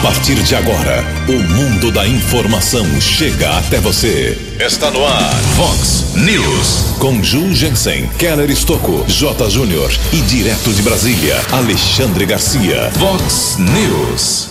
A 0.00 0.02
partir 0.02 0.42
de 0.42 0.54
agora, 0.54 1.04
o 1.28 1.42
mundo 1.52 1.92
da 1.92 2.08
informação 2.08 2.86
chega 3.02 3.58
até 3.58 3.78
você. 3.80 4.56
Está 4.58 4.90
no 4.90 5.04
ar, 5.04 5.34
Fox 5.54 6.14
News. 6.14 6.96
Com 6.98 7.22
Ju 7.22 7.54
Jensen, 7.54 8.08
Keller 8.18 8.48
Estocco, 8.48 9.04
J. 9.06 9.50
Júnior 9.50 9.92
e 10.10 10.22
direto 10.22 10.72
de 10.72 10.80
Brasília, 10.80 11.38
Alexandre 11.52 12.24
Garcia. 12.24 12.90
Fox 12.92 13.58
News. 13.58 14.48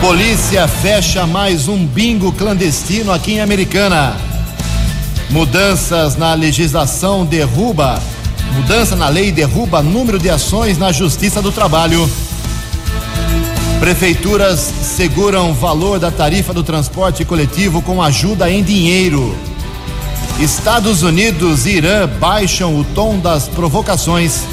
Polícia 0.00 0.66
fecha 0.66 1.24
mais 1.24 1.68
um 1.68 1.86
bingo 1.86 2.32
clandestino 2.32 3.12
aqui 3.12 3.34
em 3.34 3.40
Americana. 3.40 4.16
Mudanças 5.30 6.16
na 6.16 6.34
legislação 6.34 7.24
derruba. 7.24 8.02
Mudança 8.52 8.96
na 8.96 9.08
lei 9.08 9.30
derruba 9.30 9.80
número 9.80 10.18
de 10.18 10.28
ações 10.28 10.76
na 10.76 10.90
Justiça 10.90 11.40
do 11.40 11.52
Trabalho. 11.52 12.10
Prefeituras 13.80 14.58
seguram 14.58 15.52
valor 15.52 15.98
da 15.98 16.10
tarifa 16.10 16.52
do 16.52 16.62
transporte 16.62 17.24
coletivo 17.24 17.82
com 17.82 18.02
ajuda 18.02 18.50
em 18.50 18.62
dinheiro. 18.62 19.36
Estados 20.40 21.02
Unidos 21.02 21.66
e 21.66 21.76
Irã 21.76 22.08
baixam 22.08 22.78
o 22.78 22.84
tom 22.84 23.18
das 23.18 23.48
provocações. 23.48 24.44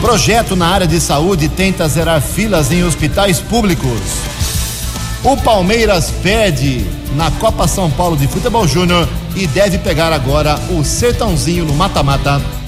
Projeto 0.00 0.56
na 0.56 0.66
área 0.66 0.86
de 0.86 0.98
saúde 0.98 1.48
tenta 1.48 1.86
zerar 1.86 2.22
filas 2.22 2.72
em 2.72 2.82
hospitais 2.82 3.38
públicos. 3.38 4.00
O 5.22 5.36
Palmeiras 5.36 6.10
perde 6.22 6.84
na 7.14 7.30
Copa 7.32 7.68
São 7.68 7.90
Paulo 7.90 8.16
de 8.16 8.26
Futebol 8.26 8.66
Júnior 8.66 9.08
e 9.36 9.46
deve 9.46 9.78
pegar 9.78 10.12
agora 10.12 10.58
o 10.70 10.82
Sertãozinho 10.82 11.66
no 11.66 11.74
mata-mata. 11.74 12.61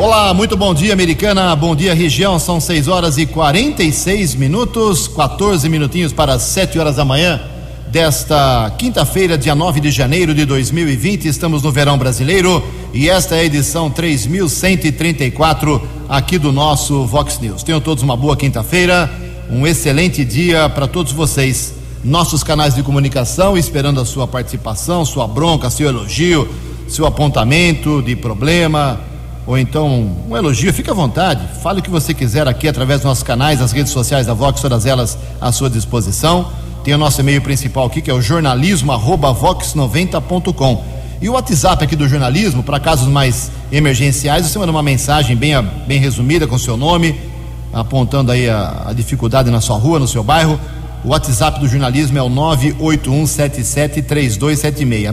Olá, 0.00 0.32
muito 0.32 0.56
bom 0.56 0.72
dia, 0.72 0.94
americana. 0.94 1.54
Bom 1.54 1.76
dia, 1.76 1.92
região. 1.92 2.38
São 2.38 2.58
6 2.58 2.88
horas 2.88 3.18
e 3.18 3.26
46 3.26 4.34
minutos, 4.34 5.06
14 5.06 5.68
minutinhos 5.68 6.10
para 6.10 6.38
7 6.38 6.78
horas 6.78 6.96
da 6.96 7.04
manhã 7.04 7.38
desta 7.88 8.72
quinta-feira, 8.78 9.36
dia 9.36 9.54
9 9.54 9.78
de 9.78 9.90
janeiro 9.90 10.34
de 10.34 10.46
2020. 10.46 11.28
Estamos 11.28 11.62
no 11.62 11.70
verão 11.70 11.98
brasileiro 11.98 12.64
e 12.94 13.10
esta 13.10 13.36
é 13.36 13.40
a 13.40 13.44
edição 13.44 13.90
3134 13.90 15.86
aqui 16.08 16.38
do 16.38 16.50
nosso 16.50 17.04
Vox 17.04 17.38
News. 17.38 17.62
Tenham 17.62 17.78
todos 17.78 18.02
uma 18.02 18.16
boa 18.16 18.38
quinta-feira, 18.38 19.12
um 19.50 19.66
excelente 19.66 20.24
dia 20.24 20.66
para 20.70 20.86
todos 20.86 21.12
vocês. 21.12 21.74
Nossos 22.02 22.42
canais 22.42 22.74
de 22.74 22.82
comunicação 22.82 23.54
esperando 23.54 24.00
a 24.00 24.06
sua 24.06 24.26
participação, 24.26 25.04
sua 25.04 25.28
bronca, 25.28 25.68
seu 25.68 25.88
elogio, 25.90 26.48
seu 26.88 27.04
apontamento 27.04 28.00
de 28.00 28.16
problema 28.16 29.09
ou 29.50 29.58
então 29.58 30.08
um 30.28 30.36
elogio, 30.36 30.72
fique 30.72 30.88
à 30.88 30.94
vontade. 30.94 31.44
Fale 31.60 31.80
o 31.80 31.82
que 31.82 31.90
você 31.90 32.14
quiser 32.14 32.46
aqui 32.46 32.68
através 32.68 33.00
dos 33.00 33.06
nossos 33.06 33.24
canais, 33.24 33.60
as 33.60 33.72
redes 33.72 33.92
sociais 33.92 34.28
da 34.28 34.32
Vox, 34.32 34.60
todas 34.60 34.86
elas 34.86 35.18
à 35.40 35.50
sua 35.50 35.68
disposição. 35.68 36.46
Tem 36.84 36.94
o 36.94 36.98
nosso 36.98 37.20
e-mail 37.20 37.42
principal 37.42 37.86
aqui, 37.86 38.00
que 38.00 38.08
é 38.08 38.14
o 38.14 38.22
jornalismo@vox90.com. 38.22 40.84
E 41.20 41.28
o 41.28 41.32
WhatsApp 41.32 41.82
aqui 41.82 41.96
do 41.96 42.08
jornalismo, 42.08 42.62
para 42.62 42.78
casos 42.78 43.08
mais 43.08 43.50
emergenciais, 43.72 44.46
você 44.46 44.56
manda 44.56 44.70
uma 44.70 44.84
mensagem 44.84 45.36
bem, 45.36 45.60
bem 45.84 45.98
resumida 45.98 46.46
com 46.46 46.56
seu 46.56 46.76
nome, 46.76 47.20
apontando 47.72 48.30
aí 48.30 48.48
a, 48.48 48.84
a 48.86 48.92
dificuldade 48.92 49.50
na 49.50 49.60
sua 49.60 49.78
rua, 49.78 49.98
no 49.98 50.06
seu 50.06 50.22
bairro. 50.22 50.60
O 51.02 51.08
WhatsApp 51.08 51.58
do 51.58 51.66
jornalismo 51.66 52.18
é 52.18 52.22
o 52.22 52.28
981773276. 52.28 55.10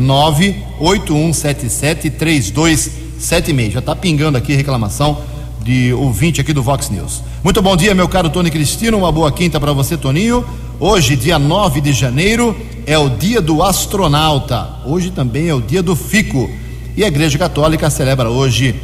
981773276. 0.79 3.71
Já 3.71 3.79
está 3.79 3.95
pingando 3.95 4.37
aqui 4.37 4.53
reclamação 4.53 5.21
de 5.63 5.93
ouvinte 5.93 6.41
aqui 6.41 6.51
do 6.51 6.61
Vox 6.61 6.89
News. 6.89 7.23
Muito 7.41 7.61
bom 7.61 7.77
dia, 7.77 7.95
meu 7.95 8.09
caro 8.09 8.29
Tony 8.29 8.51
Cristino. 8.51 8.97
Uma 8.97 9.13
boa 9.13 9.31
quinta 9.31 9.61
para 9.61 9.71
você, 9.71 9.95
Toninho. 9.95 10.45
Hoje, 10.77 11.15
dia 11.15 11.39
9 11.39 11.79
de 11.79 11.93
janeiro, 11.93 12.53
é 12.85 12.97
o 12.97 13.09
dia 13.09 13.41
do 13.41 13.63
astronauta. 13.63 14.81
Hoje 14.85 15.09
também 15.09 15.47
é 15.47 15.53
o 15.53 15.61
dia 15.61 15.81
do 15.81 15.95
Fico. 15.95 16.49
E 16.97 17.03
a 17.03 17.07
Igreja 17.07 17.37
Católica 17.37 17.89
celebra 17.89 18.29
hoje 18.29 18.75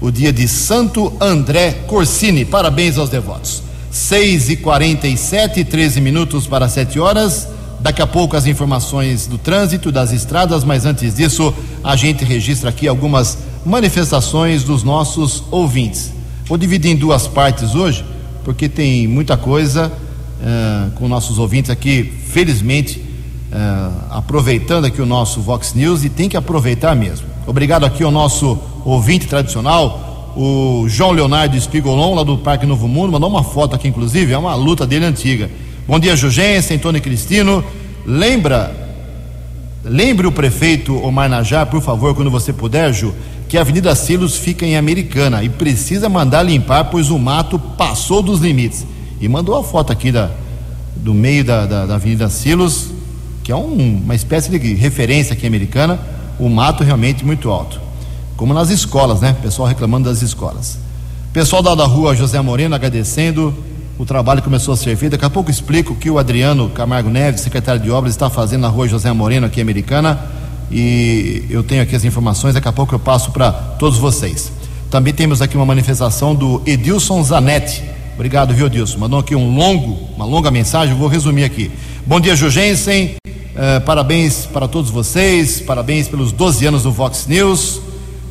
o 0.00 0.10
dia 0.10 0.32
de 0.32 0.48
Santo 0.48 1.12
André 1.20 1.72
Corsini. 1.86 2.46
Parabéns 2.46 2.96
aos 2.96 3.10
devotos. 3.10 3.65
6 3.96 4.50
e 4.50 4.56
47 4.56 5.64
13 5.64 6.02
minutos 6.02 6.46
para 6.46 6.68
7 6.68 7.00
horas. 7.00 7.48
Daqui 7.80 8.02
a 8.02 8.06
pouco 8.06 8.36
as 8.36 8.46
informações 8.46 9.26
do 9.26 9.38
trânsito, 9.38 9.90
das 9.90 10.12
estradas, 10.12 10.64
mas 10.64 10.84
antes 10.84 11.14
disso, 11.14 11.52
a 11.82 11.96
gente 11.96 12.24
registra 12.24 12.68
aqui 12.68 12.86
algumas 12.86 13.38
manifestações 13.64 14.64
dos 14.64 14.82
nossos 14.82 15.42
ouvintes. 15.50 16.12
Vou 16.44 16.58
dividir 16.58 16.90
em 16.90 16.96
duas 16.96 17.26
partes 17.26 17.74
hoje, 17.74 18.04
porque 18.44 18.68
tem 18.68 19.08
muita 19.08 19.36
coisa 19.36 19.90
uh, 19.90 20.90
com 20.92 21.08
nossos 21.08 21.38
ouvintes 21.38 21.70
aqui, 21.70 22.04
felizmente, 22.28 22.98
uh, 22.98 24.04
aproveitando 24.10 24.84
aqui 24.84 25.00
o 25.00 25.06
nosso 25.06 25.40
Vox 25.40 25.72
News 25.74 26.04
e 26.04 26.10
tem 26.10 26.28
que 26.28 26.36
aproveitar 26.36 26.94
mesmo. 26.94 27.26
Obrigado 27.46 27.84
aqui 27.84 28.02
ao 28.02 28.10
nosso 28.10 28.58
ouvinte 28.84 29.26
tradicional, 29.26 30.15
o 30.36 30.86
João 30.86 31.12
Leonardo 31.12 31.56
Espigolon, 31.56 32.14
lá 32.14 32.22
do 32.22 32.36
Parque 32.36 32.66
Novo 32.66 32.86
Mundo, 32.86 33.12
mandou 33.12 33.30
uma 33.30 33.42
foto 33.42 33.74
aqui, 33.74 33.88
inclusive, 33.88 34.34
é 34.34 34.38
uma 34.38 34.54
luta 34.54 34.86
dele 34.86 35.06
antiga. 35.06 35.50
Bom 35.88 35.98
dia, 35.98 36.14
Jugensen, 36.14 36.78
Tony 36.78 37.00
Cristino. 37.00 37.64
Lembra, 38.04 38.70
lembre 39.82 40.26
o 40.26 40.32
prefeito 40.32 40.94
Omar 41.02 41.30
Najar, 41.30 41.64
por 41.66 41.80
favor, 41.80 42.14
quando 42.14 42.30
você 42.30 42.52
puder, 42.52 42.92
Ju, 42.92 43.14
que 43.48 43.56
a 43.56 43.62
Avenida 43.62 43.94
Silos 43.94 44.36
fica 44.36 44.66
em 44.66 44.76
Americana 44.76 45.42
e 45.42 45.48
precisa 45.48 46.06
mandar 46.06 46.42
limpar, 46.42 46.84
pois 46.90 47.08
o 47.08 47.18
mato 47.18 47.58
passou 47.58 48.20
dos 48.20 48.40
limites. 48.40 48.86
E 49.18 49.26
mandou 49.28 49.56
a 49.56 49.64
foto 49.64 49.90
aqui 49.90 50.12
da, 50.12 50.30
do 50.96 51.14
meio 51.14 51.44
da, 51.44 51.64
da, 51.64 51.86
da 51.86 51.94
Avenida 51.94 52.28
Silos, 52.28 52.90
que 53.42 53.50
é 53.50 53.56
um, 53.56 54.02
uma 54.04 54.14
espécie 54.14 54.50
de 54.50 54.74
referência 54.74 55.32
aqui 55.32 55.46
americana, 55.46 55.98
o 56.38 56.50
mato 56.50 56.84
realmente 56.84 57.24
muito 57.24 57.48
alto. 57.48 57.85
Como 58.36 58.52
nas 58.52 58.70
escolas, 58.70 59.20
né? 59.20 59.34
Pessoal 59.42 59.68
reclamando 59.68 60.08
das 60.08 60.22
escolas. 60.22 60.78
Pessoal 61.32 61.62
da, 61.62 61.74
da 61.74 61.84
rua 61.84 62.14
José 62.14 62.40
Moreno 62.40 62.74
agradecendo 62.74 63.54
o 63.98 64.04
trabalho 64.04 64.42
começou 64.42 64.74
a 64.74 64.76
ser 64.76 64.94
feito. 64.96 65.12
Daqui 65.12 65.24
a 65.24 65.30
pouco 65.30 65.50
explico 65.50 65.94
o 65.94 65.96
que 65.96 66.10
o 66.10 66.18
Adriano 66.18 66.68
Camargo 66.68 67.08
Neves, 67.08 67.40
secretário 67.40 67.80
de 67.80 67.90
obras, 67.90 68.12
está 68.12 68.28
fazendo 68.28 68.60
na 68.62 68.68
rua 68.68 68.86
José 68.86 69.10
Moreno, 69.10 69.46
aqui 69.46 69.60
americana. 69.60 70.20
E 70.70 71.44
eu 71.48 71.62
tenho 71.62 71.82
aqui 71.82 71.96
as 71.96 72.04
informações, 72.04 72.52
daqui 72.52 72.68
a 72.68 72.72
pouco 72.72 72.94
eu 72.94 72.98
passo 72.98 73.30
para 73.30 73.50
todos 73.50 73.98
vocês. 73.98 74.52
Também 74.90 75.14
temos 75.14 75.40
aqui 75.40 75.56
uma 75.56 75.64
manifestação 75.64 76.34
do 76.34 76.60
Edilson 76.66 77.22
Zanetti. 77.22 77.82
Obrigado, 78.14 78.52
viu, 78.52 78.66
Edilson? 78.66 78.98
Mandou 78.98 79.18
aqui 79.18 79.34
um 79.34 79.56
longo, 79.56 79.98
uma 80.14 80.26
longa 80.26 80.50
mensagem, 80.50 80.94
vou 80.94 81.08
resumir 81.08 81.44
aqui. 81.44 81.70
Bom 82.06 82.20
dia, 82.20 82.36
Jugensen. 82.36 83.16
Uh, 83.24 83.80
parabéns 83.86 84.44
para 84.44 84.68
todos 84.68 84.90
vocês, 84.90 85.62
parabéns 85.62 86.08
pelos 86.08 86.32
12 86.32 86.66
anos 86.66 86.82
do 86.82 86.92
Vox 86.92 87.26
News, 87.26 87.80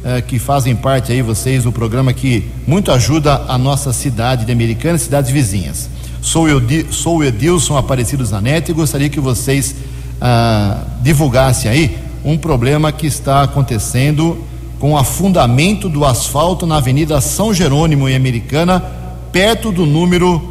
uh, 0.05 0.21
que 0.21 0.38
fazem 0.38 0.75
parte 0.75 1.11
aí 1.11 1.21
vocês 1.21 1.63
do 1.63 1.71
programa 1.71 2.13
que 2.13 2.47
muito 2.67 2.91
ajuda 2.91 3.43
a 3.47 3.57
nossa 3.57 3.91
cidade 3.91 4.45
de 4.45 4.51
Americana 4.51 4.95
e 4.95 4.99
cidades 4.99 5.31
vizinhas. 5.31 5.89
Sou, 6.21 6.47
eu, 6.47 6.61
sou 6.91 7.17
o 7.17 7.23
Edilson 7.23 7.77
Aparecido 7.77 8.23
Zanetti 8.23 8.71
e 8.71 8.73
gostaria 8.73 9.09
que 9.09 9.19
vocês 9.19 9.75
uh, 10.21 10.85
divulgassem 11.01 11.69
aí 11.69 11.97
um 12.23 12.38
problema 12.38 12.91
que 12.91 13.07
está 13.07 13.43
acontecendo 13.43 14.38
com 14.79 14.93
o 14.93 14.97
afundamento 14.97 15.88
do 15.88 16.05
asfalto 16.05 16.66
na 16.66 16.77
Avenida 16.77 17.19
São 17.22 17.53
Jerônimo 17.53 18.09
em 18.09 18.16
Americana, 18.16 18.83
perto 19.31 19.72
do 19.72 19.85
número 19.85 20.41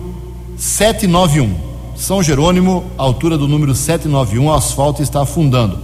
791. 0.56 1.54
São 1.96 2.22
Jerônimo, 2.22 2.84
altura 2.96 3.38
do 3.38 3.46
número 3.46 3.74
791, 3.74 4.46
o 4.46 4.52
asfalto 4.52 5.02
está 5.02 5.22
afundando. 5.22 5.78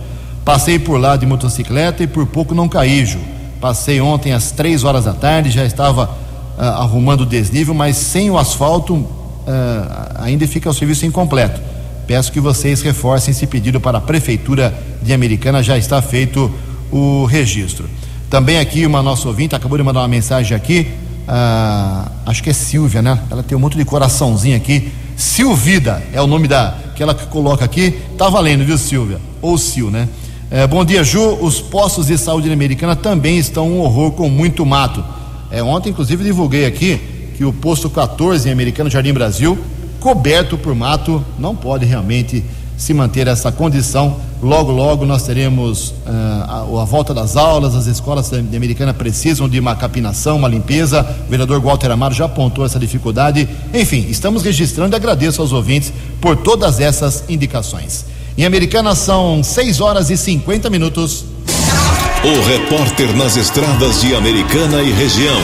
Passei 0.45 0.79
por 0.79 0.99
lá 0.99 1.17
de 1.17 1.27
motocicleta 1.27 2.03
e 2.03 2.07
por 2.07 2.27
pouco 2.27 2.55
não 2.55 2.69
caí, 2.69 3.05
Ju. 3.05 3.19
Passei 3.61 4.01
ontem 4.01 4.33
às 4.33 4.51
três 4.51 4.85
horas 4.85 5.05
da 5.05 5.13
tarde, 5.13 5.51
já 5.51 5.65
estava 5.65 6.05
uh, 6.07 6.63
arrumando 6.63 7.23
o 7.23 7.27
desnível, 7.27 7.75
mas 7.75 7.97
sem 7.97 8.31
o 8.31 8.39
asfalto 8.39 8.95
uh, 8.95 9.07
ainda 10.17 10.47
fica 10.47 10.71
o 10.71 10.75
serviço 10.75 11.05
incompleto. 11.05 11.61
Peço 12.07 12.33
que 12.33 12.41
vocês 12.41 12.83
reforcem 12.83 13.33
esse 13.33 13.47
pedido 13.47 13.81
para 13.81 13.99
a 13.99 14.01
Prefeitura 14.01 14.75
de 15.03 15.13
Americana, 15.13 15.63
já 15.63 15.77
está 15.77 16.01
feito 16.01 16.51
o 16.91 17.25
registro. 17.25 17.89
Também 18.29 18.59
aqui 18.59 18.87
uma 18.87 19.03
nossa 19.03 19.29
ouvinte 19.29 19.55
acabou 19.55 19.77
de 19.77 19.85
mandar 19.85 20.01
uma 20.01 20.09
mensagem 20.09 20.57
aqui, 20.57 20.89
uh, 21.29 22.11
acho 22.27 22.43
que 22.43 22.51
é 22.51 22.55
Silvia, 22.55 23.03
né? 23.03 23.19
Ela 23.31 23.43
tem 23.43 23.57
um 23.57 23.61
monte 23.61 23.77
de 23.77 23.85
coraçãozinho 23.85 24.57
aqui 24.57 24.91
Silvida 25.21 26.03
é 26.15 26.23
o 26.23 26.27
nome 26.27 26.49
da 26.49 26.75
que 26.97 27.03
ela 27.03 27.15
coloca 27.15 27.63
aqui. 27.63 27.91
Tá 28.17 28.31
valendo, 28.31 28.65
viu, 28.65 28.79
Silvia? 28.79 29.21
Ou 29.43 29.59
Sil, 29.61 29.93
né? 29.93 30.09
É, 30.51 30.67
bom 30.67 30.85
dia, 30.85 31.05
Ju. 31.05 31.39
Os 31.41 31.61
postos 31.61 32.07
de 32.07 32.19
saúde 32.19 32.51
americana 32.51 32.97
também 32.97 33.39
estão 33.39 33.69
um 33.69 33.81
horror 33.81 34.11
com 34.13 34.29
muito 34.29 34.67
mato. 34.67 35.05
É, 35.51 35.63
ontem, 35.63 35.91
inclusive, 35.91 36.25
divulguei 36.25 36.67
aqui 36.67 37.01
que 37.37 37.45
o 37.45 37.53
posto 37.53 37.89
14 37.89 38.49
em 38.49 38.53
Americano 38.53 38.91
Jardim 38.91 39.13
Brasil, 39.13 39.57
coberto 40.01 40.59
por 40.59 40.75
mato, 40.75 41.25
não 41.39 41.55
pode 41.55 41.87
realmente 41.87 42.45
se 42.77 42.93
manter 42.93 43.29
essa 43.29 43.53
condição 43.53 44.21
Logo, 44.43 44.73
logo 44.73 45.05
nós 45.05 45.23
teremos 45.25 45.91
uh, 45.91 45.95
a, 46.49 46.61
a, 46.61 46.85
volta 46.87 47.13
das 47.13 47.37
aulas, 47.37 47.75
as 47.75 47.87
escolas 47.87 48.31
de 48.31 48.57
Americana 48.57 48.95
precisam 48.95 49.47
de 49.47 49.61
uma 49.61 49.77
capinação, 49.77 50.39
uma 50.39 50.49
limpeza. 50.49 51.07
O 51.27 51.31
vereador 51.31 51.61
Walter 51.61 51.91
Amaro 51.91 52.15
já 52.15 52.25
apontou 52.25 52.65
essa 52.65 52.79
dificuldade. 52.79 53.47
Enfim, 53.75 54.07
estamos 54.09 54.43
registrando 54.43 54.95
e 54.95 54.97
agradeço 54.97 55.43
aos 55.43 55.53
ouvintes 55.53 55.93
por 56.23 56.39
todas 56.39 56.81
essas 56.81 57.25
indicações. 57.29 58.07
Em 58.39 58.45
Americana 58.45 58.95
são 58.95 59.43
6 59.43 59.81
horas 59.81 60.11
e 60.11 60.17
50 60.17 60.71
minutos. 60.71 61.25
O 62.23 62.47
repórter 62.47 63.15
nas 63.17 63.37
estradas 63.37 64.01
de 64.01 64.15
Americana 64.15 64.83
e 64.83 64.93
região. 64.93 65.41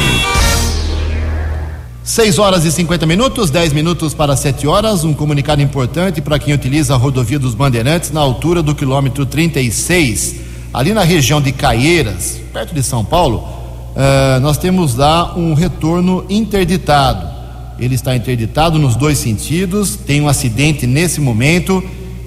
6 2.05 2.39
horas 2.39 2.65
e 2.65 2.71
50 2.71 3.05
minutos, 3.05 3.51
10 3.51 3.73
minutos 3.73 4.15
para 4.15 4.37
7 4.37 4.67
horas. 4.67 5.03
Um 5.03 5.13
comunicado 5.13 5.61
importante 5.61 6.21
para 6.21 6.39
quem 6.39 6.55
utiliza 6.55 6.95
a 6.95 6.97
rodovia 6.97 7.39
dos 7.39 7.55
Bandeirantes 7.55 8.13
na 8.13 8.21
altura 8.21 8.63
do 8.63 8.75
quilômetro 8.75 9.27
36, 9.27 10.37
ali 10.73 10.93
na 10.95 11.03
região 11.03 11.41
de 11.41 11.51
Caieiras, 11.53 12.41
perto 12.53 12.75
de 12.75 12.83
São 12.83 13.05
Paulo. 13.05 13.39
Uh, 13.39 14.41
nós 14.41 14.57
temos 14.57 14.95
lá 14.95 15.37
um 15.37 15.55
retorno 15.55 16.25
interditado. 16.31 17.27
Ele 17.79 17.95
está 17.95 18.15
interditado 18.15 18.79
nos 18.79 18.95
dois 18.95 19.19
sentidos. 19.19 19.97
Tem 19.97 20.21
um 20.21 20.29
acidente 20.29 20.87
nesse 20.87 21.21
momento 21.21 21.83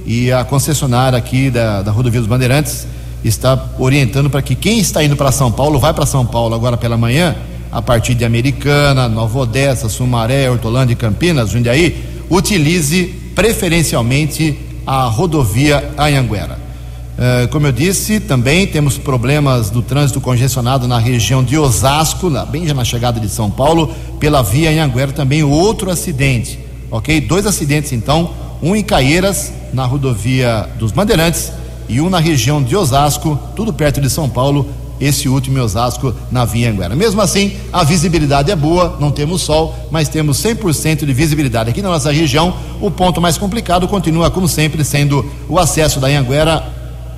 e 0.09 0.31
a 0.31 0.43
concessionária 0.43 1.15
aqui 1.15 1.51
da, 1.51 1.83
da 1.83 1.91
rodovia 1.91 2.19
dos 2.19 2.27
Bandeirantes 2.27 2.87
está 3.23 3.69
orientando 3.77 4.27
para 4.27 4.41
que 4.41 4.55
quem 4.55 4.79
está 4.79 5.03
indo 5.03 5.15
para 5.15 5.31
São 5.31 5.51
Paulo, 5.51 5.77
vai 5.77 5.93
para 5.93 6.03
São 6.07 6.25
Paulo 6.25 6.55
agora 6.55 6.75
pela 6.75 6.97
manhã 6.97 7.35
a 7.71 7.79
partir 7.79 8.15
de 8.15 8.25
Americana, 8.25 9.07
Nova 9.07 9.37
Odessa, 9.37 9.87
Sumaré, 9.87 10.49
Hortolândia 10.49 10.93
e 10.93 10.95
Campinas, 10.95 11.51
Jundiaí, 11.51 11.95
utilize 12.27 13.05
preferencialmente 13.35 14.57
a 14.83 15.03
rodovia 15.03 15.93
Anhanguera. 15.95 16.57
Uh, 16.57 17.47
como 17.49 17.67
eu 17.67 17.71
disse, 17.71 18.19
também 18.19 18.65
temos 18.65 18.97
problemas 18.97 19.69
do 19.69 19.83
trânsito 19.83 20.19
congestionado 20.19 20.87
na 20.87 20.97
região 20.97 21.43
de 21.43 21.55
Osasco, 21.55 22.31
bem 22.49 22.65
já 22.65 22.73
na 22.73 22.83
chegada 22.83 23.19
de 23.19 23.29
São 23.29 23.51
Paulo, 23.51 23.93
pela 24.19 24.41
via 24.41 24.71
Anhanguera 24.71 25.11
também 25.11 25.43
outro 25.43 25.91
acidente, 25.91 26.57
ok? 26.89 27.21
Dois 27.21 27.45
acidentes 27.45 27.91
então, 27.91 28.48
um 28.61 28.75
em 28.75 28.83
Caieiras, 28.83 29.51
na 29.73 29.85
rodovia 29.85 30.69
dos 30.77 30.91
Bandeirantes, 30.91 31.51
e 31.87 31.99
um 31.99 32.09
na 32.09 32.19
região 32.19 32.61
de 32.61 32.75
Osasco, 32.75 33.39
tudo 33.55 33.73
perto 33.73 33.99
de 33.99 34.09
São 34.09 34.29
Paulo, 34.29 34.67
esse 34.99 35.29
último 35.29 35.57
em 35.57 35.61
Osasco 35.61 36.13
na 36.29 36.43
Via 36.45 36.69
Anguera. 36.69 36.95
Mesmo 36.95 37.21
assim, 37.21 37.53
a 37.71 37.83
visibilidade 37.83 38.51
é 38.51 38.55
boa, 38.55 38.97
não 38.99 39.11
temos 39.11 39.41
sol, 39.41 39.73
mas 39.89 40.09
temos 40.09 40.37
100% 40.43 41.05
de 41.05 41.13
visibilidade. 41.13 41.69
Aqui 41.69 41.81
na 41.81 41.89
nossa 41.89 42.11
região, 42.11 42.53
o 42.81 42.91
ponto 42.91 43.21
mais 43.21 43.37
complicado 43.37 43.87
continua, 43.87 44.29
como 44.29 44.47
sempre, 44.47 44.83
sendo 44.83 45.25
o 45.47 45.57
acesso 45.57 45.99
da 45.99 46.07
Anguera 46.07 46.63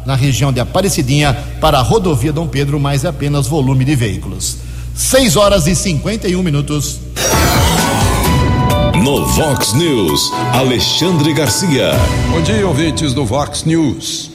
na 0.06 0.16
região 0.16 0.52
de 0.52 0.60
Aparecidinha 0.60 1.34
para 1.60 1.80
a 1.80 1.82
rodovia 1.82 2.32
Dom 2.32 2.48
Pedro, 2.48 2.80
mas 2.80 3.04
é 3.04 3.08
apenas 3.08 3.48
volume 3.48 3.84
de 3.84 3.96
veículos. 3.96 4.58
6 4.96 5.36
horas 5.36 5.68
e 5.68 5.76
51 5.76 6.42
minutos. 6.44 7.00
No 9.02 9.26
Vox 9.26 9.74
News, 9.74 10.32
Alexandre 10.54 11.34
Garcia. 11.34 11.90
Bom 12.30 12.40
dia, 12.40 12.68
ouvintes 12.68 13.16
do 13.16 13.26
Vox 13.26 13.64
News. 13.64 14.30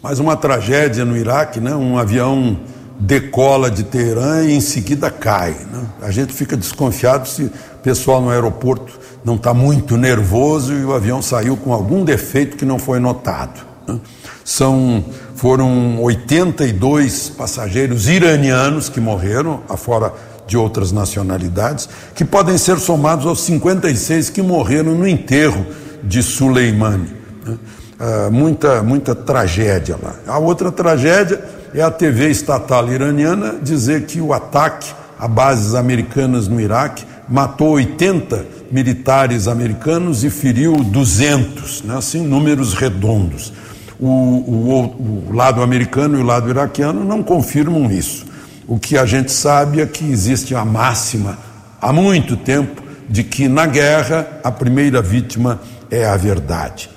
Mais 0.00 0.20
uma 0.20 0.36
tragédia 0.36 1.04
no 1.04 1.16
Iraque, 1.16 1.58
né? 1.58 1.74
Um 1.74 1.98
avião 1.98 2.56
decola 3.00 3.68
de 3.68 3.82
Teherã 3.82 4.44
e 4.44 4.54
em 4.54 4.60
seguida 4.60 5.10
cai. 5.10 5.56
Né? 5.72 5.84
A 6.02 6.12
gente 6.12 6.32
fica 6.32 6.56
desconfiado 6.56 7.26
se 7.26 7.42
o 7.42 7.50
pessoal 7.82 8.22
no 8.22 8.30
aeroporto 8.30 8.96
não 9.24 9.34
está 9.34 9.52
muito 9.52 9.96
nervoso 9.96 10.72
e 10.72 10.84
o 10.84 10.94
avião 10.94 11.20
saiu 11.20 11.56
com 11.56 11.72
algum 11.72 12.04
defeito 12.04 12.56
que 12.56 12.64
não 12.64 12.78
foi 12.78 13.00
notado. 13.00 13.60
Né? 13.88 13.98
São, 14.44 15.04
foram 15.34 16.00
82 16.00 17.30
passageiros 17.30 18.06
iranianos 18.06 18.88
que 18.88 19.00
morreram, 19.00 19.62
afora 19.68 20.12
de 20.46 20.56
outras 20.56 20.92
nacionalidades, 20.92 21.88
que 22.14 22.24
podem 22.24 22.56
ser 22.56 22.78
somados 22.78 23.26
aos 23.26 23.40
56 23.42 24.30
que 24.30 24.42
morreram 24.42 24.94
no 24.94 25.06
enterro 25.06 25.66
de 26.02 26.22
Soleimani. 26.22 27.10
Né? 27.44 27.56
Uh, 27.98 28.30
muita, 28.30 28.82
muita 28.82 29.14
tragédia 29.14 29.98
lá. 30.00 30.14
A 30.26 30.38
outra 30.38 30.70
tragédia 30.70 31.42
é 31.74 31.80
a 31.80 31.90
TV 31.90 32.30
estatal 32.30 32.90
iraniana 32.92 33.56
dizer 33.62 34.04
que 34.04 34.20
o 34.20 34.32
ataque 34.32 34.92
a 35.18 35.26
bases 35.26 35.74
americanas 35.74 36.46
no 36.46 36.60
Iraque 36.60 37.04
matou 37.28 37.72
80 37.72 38.44
militares 38.70 39.48
americanos 39.48 40.24
e 40.24 40.30
feriu 40.30 40.76
200, 40.76 41.82
né? 41.82 41.96
assim, 41.96 42.26
números 42.26 42.74
redondos. 42.74 43.52
O, 43.98 44.06
o, 44.06 45.28
o 45.30 45.34
lado 45.34 45.62
americano 45.62 46.18
e 46.18 46.22
o 46.22 46.24
lado 46.24 46.50
iraquiano 46.50 47.02
não 47.02 47.22
confirmam 47.22 47.90
isso. 47.90 48.25
O 48.66 48.78
que 48.78 48.98
a 48.98 49.06
gente 49.06 49.30
sabe 49.30 49.80
é 49.80 49.86
que 49.86 50.04
existe 50.04 50.54
a 50.54 50.64
máxima 50.64 51.38
há 51.80 51.92
muito 51.92 52.36
tempo 52.36 52.82
de 53.08 53.22
que 53.22 53.48
na 53.48 53.66
guerra 53.66 54.40
a 54.42 54.50
primeira 54.50 55.00
vítima 55.00 55.60
é 55.90 56.04
a 56.04 56.16
verdade. 56.16 56.90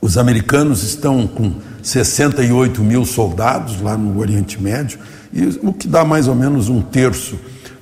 Os 0.00 0.18
americanos 0.18 0.82
estão 0.82 1.26
com 1.26 1.54
68 1.82 2.82
mil 2.82 3.04
soldados 3.04 3.80
lá 3.80 3.96
no 3.96 4.18
Oriente 4.18 4.60
Médio, 4.60 4.98
e 5.32 5.58
o 5.62 5.72
que 5.72 5.86
dá 5.86 6.04
mais 6.04 6.28
ou 6.28 6.34
menos 6.34 6.68
um 6.68 6.82
terço 6.82 7.38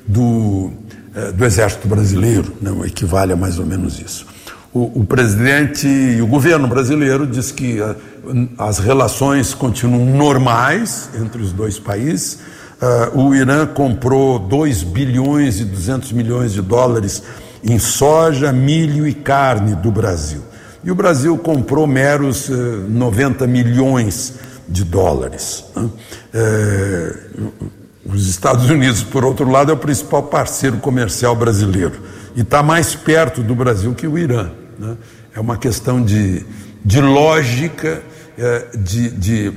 do, 0.07 0.71
eh, 1.15 1.33
do 1.33 1.45
exército 1.45 1.89
brasileiro, 1.89 2.53
né, 2.61 2.71
equivale 2.87 3.33
a 3.33 3.37
mais 3.37 3.59
ou 3.59 3.67
menos 3.67 3.99
isso. 4.01 4.27
O, 4.73 5.01
o 5.01 5.05
presidente 5.05 5.87
e 5.87 6.21
o 6.21 6.27
governo 6.27 6.69
brasileiro 6.69 7.27
diz 7.27 7.51
que 7.51 7.81
uh, 7.81 7.97
as 8.59 8.79
relações 8.79 9.55
continuam 9.55 10.05
normais 10.05 11.09
entre 11.19 11.41
os 11.41 11.53
dois 11.53 11.79
países. 11.79 12.39
Uh, 12.81 13.21
o 13.21 13.35
Irã 13.35 13.67
comprou 13.67 14.39
2 14.39 14.85
bilhões 14.85 15.61
e 15.61 15.65
200 15.65 16.13
milhões 16.13 16.53
de 16.53 16.63
dólares 16.63 17.23
em 17.65 17.79
soja, 17.79 18.53
milho 18.53 19.07
e 19.07 19.13
carne 19.13 19.75
do 19.75 19.91
Brasil 19.91 20.43
e 20.83 20.91
o 20.91 20.95
Brasil 20.95 21.37
comprou 21.37 21.87
meros 21.87 22.49
90 22.49 23.45
eh, 23.45 23.47
milhões 23.47 24.35
de 24.69 24.85
dólares. 24.85 25.65
Né? 25.75 25.91
É, 26.33 27.17
os 28.07 28.29
Estados 28.29 28.69
Unidos, 28.71 29.03
por 29.03 29.25
outro 29.25 29.51
lado, 29.51 29.71
é 29.71 29.75
o 29.75 29.79
principal 29.79 30.23
parceiro 30.25 30.79
comercial 30.79 31.35
brasileiro 31.35 32.01
e 32.37 32.41
está 32.41 32.63
mais 32.63 32.95
perto 32.95 33.43
do 33.43 33.55
Brasil 33.55 33.95
que 33.95 34.07
o 34.07 34.17
Irã. 34.19 34.51
Né? 34.79 34.97
É 35.35 35.41
uma 35.41 35.57
questão 35.57 36.03
de, 36.03 36.45
de 36.85 37.01
lógica, 37.01 38.03
é, 38.39 38.67
de, 38.77 39.11
de 39.11 39.53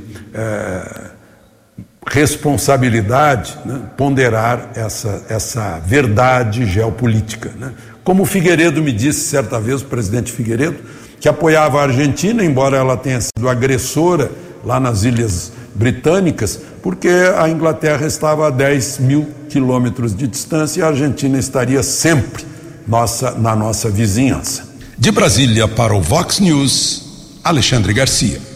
responsabilidade, 2.07 3.57
né? 3.63 3.81
ponderar 3.95 4.71
essa, 4.75 5.23
essa 5.29 5.79
verdade 5.85 6.65
geopolítica. 6.65 7.51
Né? 7.57 7.71
Como 8.03 8.23
o 8.23 8.25
Figueiredo 8.25 8.81
me 8.81 8.91
disse 8.91 9.29
certa 9.29 9.59
vez, 9.59 9.81
o 9.81 9.85
presidente 9.85 10.31
Figueiredo, 10.31 10.77
que 11.19 11.29
apoiava 11.29 11.79
a 11.79 11.83
Argentina, 11.83 12.43
embora 12.43 12.77
ela 12.77 12.97
tenha 12.97 13.21
sido 13.21 13.47
agressora 13.47 14.31
lá 14.65 14.79
nas 14.79 15.03
Ilhas 15.03 15.51
Britânicas, 15.75 16.59
porque 16.81 17.09
a 17.37 17.47
Inglaterra 17.47 18.05
estava 18.07 18.47
a 18.47 18.49
10 18.49 18.99
mil 18.99 19.29
quilômetros 19.47 20.15
de 20.15 20.27
distância 20.27 20.79
e 20.79 20.83
a 20.83 20.87
Argentina 20.87 21.37
estaria 21.37 21.83
sempre 21.83 22.43
nossa, 22.87 23.31
na 23.31 23.55
nossa 23.55 23.89
vizinhança. 23.89 24.67
De 24.97 25.11
Brasília 25.11 25.67
para 25.67 25.93
o 25.93 26.01
Vox 26.01 26.39
News, 26.39 27.37
Alexandre 27.43 27.93
Garcia. 27.93 28.50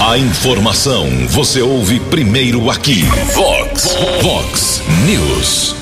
A 0.00 0.16
informação 0.16 1.08
você 1.28 1.60
ouve 1.60 1.98
primeiro 1.98 2.70
aqui. 2.70 3.02
Vox, 3.34 3.96
Vox 4.22 4.80
News. 5.04 5.74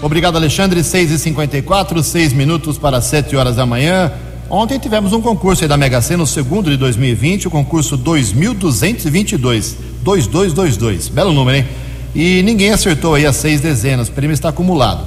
Obrigado, 0.00 0.36
Alexandre. 0.36 0.80
6h54, 0.82 2.00
6 2.00 2.32
minutos 2.32 2.78
para 2.78 3.00
7 3.00 3.34
horas 3.34 3.56
da 3.56 3.66
manhã. 3.66 4.12
Ontem 4.48 4.78
tivemos 4.78 5.12
um 5.12 5.20
concurso 5.20 5.64
aí 5.64 5.68
da 5.68 5.76
Mega 5.76 6.00
Sena, 6.00 6.22
o 6.22 6.26
segundo 6.28 6.70
de 6.70 6.76
2020, 6.76 7.48
o 7.48 7.50
concurso 7.50 7.96
2222, 7.96 9.76
2222, 10.00 11.08
belo 11.08 11.32
número, 11.32 11.58
hein? 11.58 11.66
E 12.14 12.44
ninguém 12.44 12.70
acertou 12.70 13.16
aí 13.16 13.26
as 13.26 13.34
seis 13.34 13.60
dezenas, 13.60 14.06
o 14.06 14.12
prêmio 14.12 14.32
está 14.32 14.50
acumulado. 14.50 15.04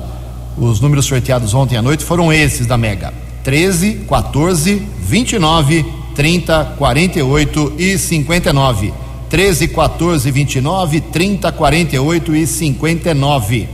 Os 0.58 0.82
números 0.82 1.06
sorteados 1.06 1.54
ontem 1.54 1.78
à 1.78 1.82
noite 1.82 2.04
foram 2.04 2.32
esses 2.34 2.68
da 2.68 2.78
Mega: 2.78 3.14
13, 3.42 4.02
14, 4.10 4.82
29, 5.00 5.99
30, 6.16 6.76
48 6.78 7.74
e 7.78 7.98
59. 7.98 8.94
13, 9.30 9.68
14, 9.68 10.32
29, 10.32 11.02
30, 11.02 11.52
48 11.52 12.36
e 12.36 12.48
59. 12.48 13.70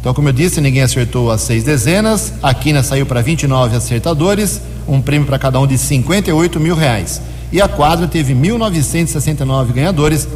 Então, 0.00 0.12
como 0.12 0.28
eu 0.28 0.32
disse, 0.34 0.60
ninguém 0.60 0.82
acertou 0.82 1.30
as 1.30 1.40
seis 1.40 1.64
dezenas. 1.64 2.34
A 2.42 2.52
quina 2.52 2.82
saiu 2.82 3.06
para 3.06 3.22
29 3.22 3.76
acertadores 3.76 4.60
um 4.86 5.00
prêmio 5.00 5.26
para 5.26 5.38
cada 5.38 5.58
um 5.58 5.66
de 5.66 5.78
58 5.78 6.60
mil 6.60 6.76
reais. 6.76 7.22
E 7.50 7.60
a 7.60 7.68
quadra 7.68 8.06
teve 8.06 8.34
1.969 8.34 9.72
ganhadores, 9.72 10.28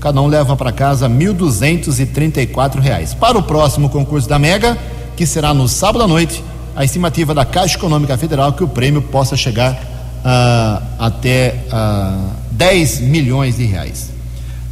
cada 0.00 0.20
um 0.20 0.26
leva 0.26 0.56
para 0.56 0.72
casa 0.72 1.08
1.234 1.08 2.80
reais. 2.80 3.14
Para 3.14 3.36
o 3.36 3.42
próximo 3.42 3.90
concurso 3.90 4.28
da 4.28 4.38
Mega, 4.38 4.78
que 5.16 5.26
será 5.26 5.52
no 5.52 5.68
sábado 5.68 6.04
à 6.04 6.08
noite, 6.08 6.42
a 6.74 6.84
estimativa 6.84 7.34
da 7.34 7.44
Caixa 7.44 7.76
Econômica 7.76 8.16
Federal 8.16 8.54
que 8.54 8.64
o 8.64 8.68
prêmio 8.68 9.02
possa 9.02 9.36
chegar 9.36 9.91
uh, 10.24 10.82
até 10.98 11.64
uh, 11.72 12.30
10 12.52 13.00
milhões 13.00 13.56
de 13.56 13.64
reais. 13.64 14.10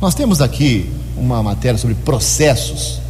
Nós 0.00 0.14
temos 0.14 0.40
aqui 0.40 0.90
uma 1.16 1.42
matéria 1.42 1.78
sobre 1.78 1.94
processos. 1.96 3.00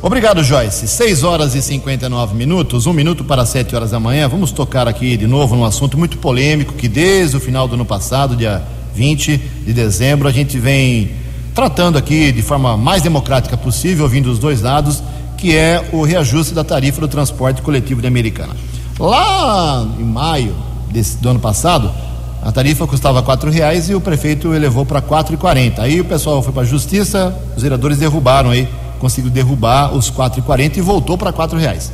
Obrigado, 0.00 0.44
Joyce. 0.44 0.86
6 0.86 1.24
horas 1.24 1.56
e 1.56 1.60
59 1.60 2.36
minutos, 2.36 2.86
um 2.86 2.92
minuto 2.92 3.24
para 3.24 3.44
7 3.44 3.74
horas 3.74 3.90
da 3.90 3.98
manhã. 3.98 4.28
Vamos 4.28 4.52
tocar 4.52 4.86
aqui 4.86 5.16
de 5.16 5.26
novo 5.26 5.56
num 5.56 5.64
assunto 5.64 5.98
muito 5.98 6.18
polêmico 6.18 6.74
que 6.74 6.86
desde 6.86 7.36
o 7.36 7.40
final 7.40 7.66
do 7.66 7.74
ano 7.74 7.84
passado, 7.84 8.36
dia 8.36 8.62
20 8.94 9.38
de 9.66 9.72
dezembro, 9.72 10.28
a 10.28 10.32
gente 10.32 10.56
vem 10.56 11.26
tratando 11.58 11.98
aqui 11.98 12.30
de 12.30 12.40
forma 12.40 12.76
mais 12.76 13.02
democrática 13.02 13.56
possível, 13.56 14.04
ouvindo 14.04 14.30
os 14.30 14.38
dois 14.38 14.62
lados, 14.62 15.02
que 15.36 15.56
é 15.56 15.88
o 15.92 16.04
reajuste 16.04 16.54
da 16.54 16.62
tarifa 16.62 17.00
do 17.00 17.08
transporte 17.08 17.62
coletivo 17.62 18.00
de 18.00 18.06
Americana. 18.06 18.54
Lá 18.96 19.84
em 19.98 20.04
maio 20.04 20.54
desse, 20.88 21.16
do 21.16 21.28
ano 21.28 21.40
passado, 21.40 21.90
a 22.44 22.52
tarifa 22.52 22.86
custava 22.86 23.24
quatro 23.24 23.50
reais 23.50 23.90
e 23.90 23.94
o 23.96 24.00
prefeito 24.00 24.54
elevou 24.54 24.86
para 24.86 25.00
quatro 25.00 25.34
e 25.34 25.36
quarenta. 25.36 25.82
Aí 25.82 26.00
o 26.00 26.04
pessoal 26.04 26.40
foi 26.44 26.52
para 26.52 26.62
a 26.62 26.64
justiça, 26.64 27.36
os 27.56 27.62
vereadores 27.64 27.98
derrubaram 27.98 28.50
aí, 28.50 28.68
conseguiu 29.00 29.28
derrubar 29.28 29.92
os 29.92 30.10
quatro 30.10 30.38
e 30.38 30.42
quarenta 30.44 30.78
e 30.78 30.80
voltou 30.80 31.18
para 31.18 31.32
quatro 31.32 31.58
reais. 31.58 31.90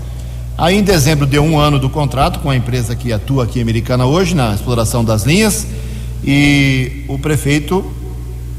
Aí 0.58 0.76
em 0.76 0.82
dezembro 0.82 1.24
deu 1.24 1.42
um 1.42 1.58
ano 1.58 1.78
do 1.78 1.88
contrato 1.88 2.38
com 2.40 2.50
a 2.50 2.56
empresa 2.56 2.94
que 2.94 3.14
atua 3.14 3.44
aqui 3.44 3.62
americana 3.62 4.04
hoje 4.04 4.34
na 4.34 4.52
exploração 4.52 5.02
das 5.02 5.22
linhas 5.22 5.66
e 6.22 7.06
o 7.08 7.18
prefeito 7.18 8.03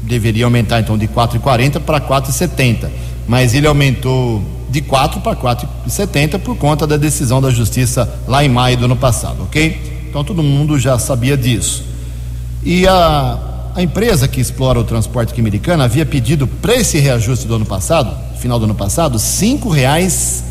deveria 0.06 0.44
aumentar 0.44 0.80
então 0.80 0.96
de 0.96 1.06
4,40 1.08 1.80
para 1.80 2.00
4,70, 2.00 2.88
mas 3.26 3.54
ele 3.54 3.66
aumentou 3.66 4.42
de 4.68 4.80
4 4.80 5.20
para 5.20 5.36
4,70 5.36 6.38
por 6.38 6.56
conta 6.56 6.86
da 6.86 6.96
decisão 6.96 7.40
da 7.40 7.50
justiça 7.50 8.20
lá 8.26 8.44
em 8.44 8.48
maio 8.48 8.76
do 8.76 8.84
ano 8.86 8.96
passado, 8.96 9.42
ok? 9.42 10.06
Então 10.08 10.24
todo 10.24 10.42
mundo 10.42 10.78
já 10.78 10.98
sabia 10.98 11.36
disso. 11.36 11.84
E 12.64 12.86
a, 12.86 13.38
a 13.74 13.82
empresa 13.82 14.26
que 14.26 14.40
explora 14.40 14.78
o 14.78 14.84
transporte 14.84 15.32
aqui 15.32 15.40
americano 15.40 15.82
havia 15.82 16.06
pedido 16.06 16.46
para 16.46 16.74
esse 16.74 16.98
reajuste 16.98 17.46
do 17.46 17.54
ano 17.54 17.66
passado, 17.66 18.16
final 18.38 18.58
do 18.58 18.64
ano 18.64 18.74
passado, 18.74 19.18
cinco 19.18 19.68
reais 19.68 20.44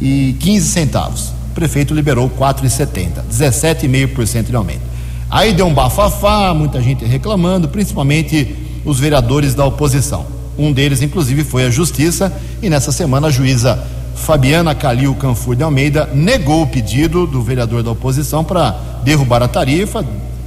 e 0.00 0.36
15 0.40 0.66
centavos. 0.66 1.28
O 1.50 1.54
prefeito 1.54 1.94
liberou 1.94 2.30
4,70, 2.30 3.22
17,5% 3.30 4.44
de 4.44 4.56
aumento. 4.56 4.82
Aí 5.30 5.52
deu 5.52 5.66
um 5.66 5.74
bafafá, 5.74 6.54
muita 6.54 6.80
gente 6.80 7.04
reclamando, 7.04 7.68
principalmente 7.68 8.67
os 8.88 8.98
vereadores 8.98 9.54
da 9.54 9.66
oposição. 9.66 10.24
Um 10.58 10.72
deles, 10.72 11.02
inclusive, 11.02 11.44
foi 11.44 11.66
a 11.66 11.70
Justiça, 11.70 12.32
e 12.62 12.70
nessa 12.70 12.90
semana 12.90 13.26
a 13.26 13.30
juíza 13.30 13.78
Fabiana 14.16 14.74
Calil 14.74 15.14
Canfur 15.14 15.54
de 15.54 15.62
Almeida 15.62 16.08
negou 16.14 16.62
o 16.62 16.66
pedido 16.66 17.26
do 17.26 17.42
vereador 17.42 17.82
da 17.82 17.90
oposição 17.90 18.42
para 18.42 18.70
derrubar 19.04 19.42
a 19.42 19.48
tarifa. 19.48 20.04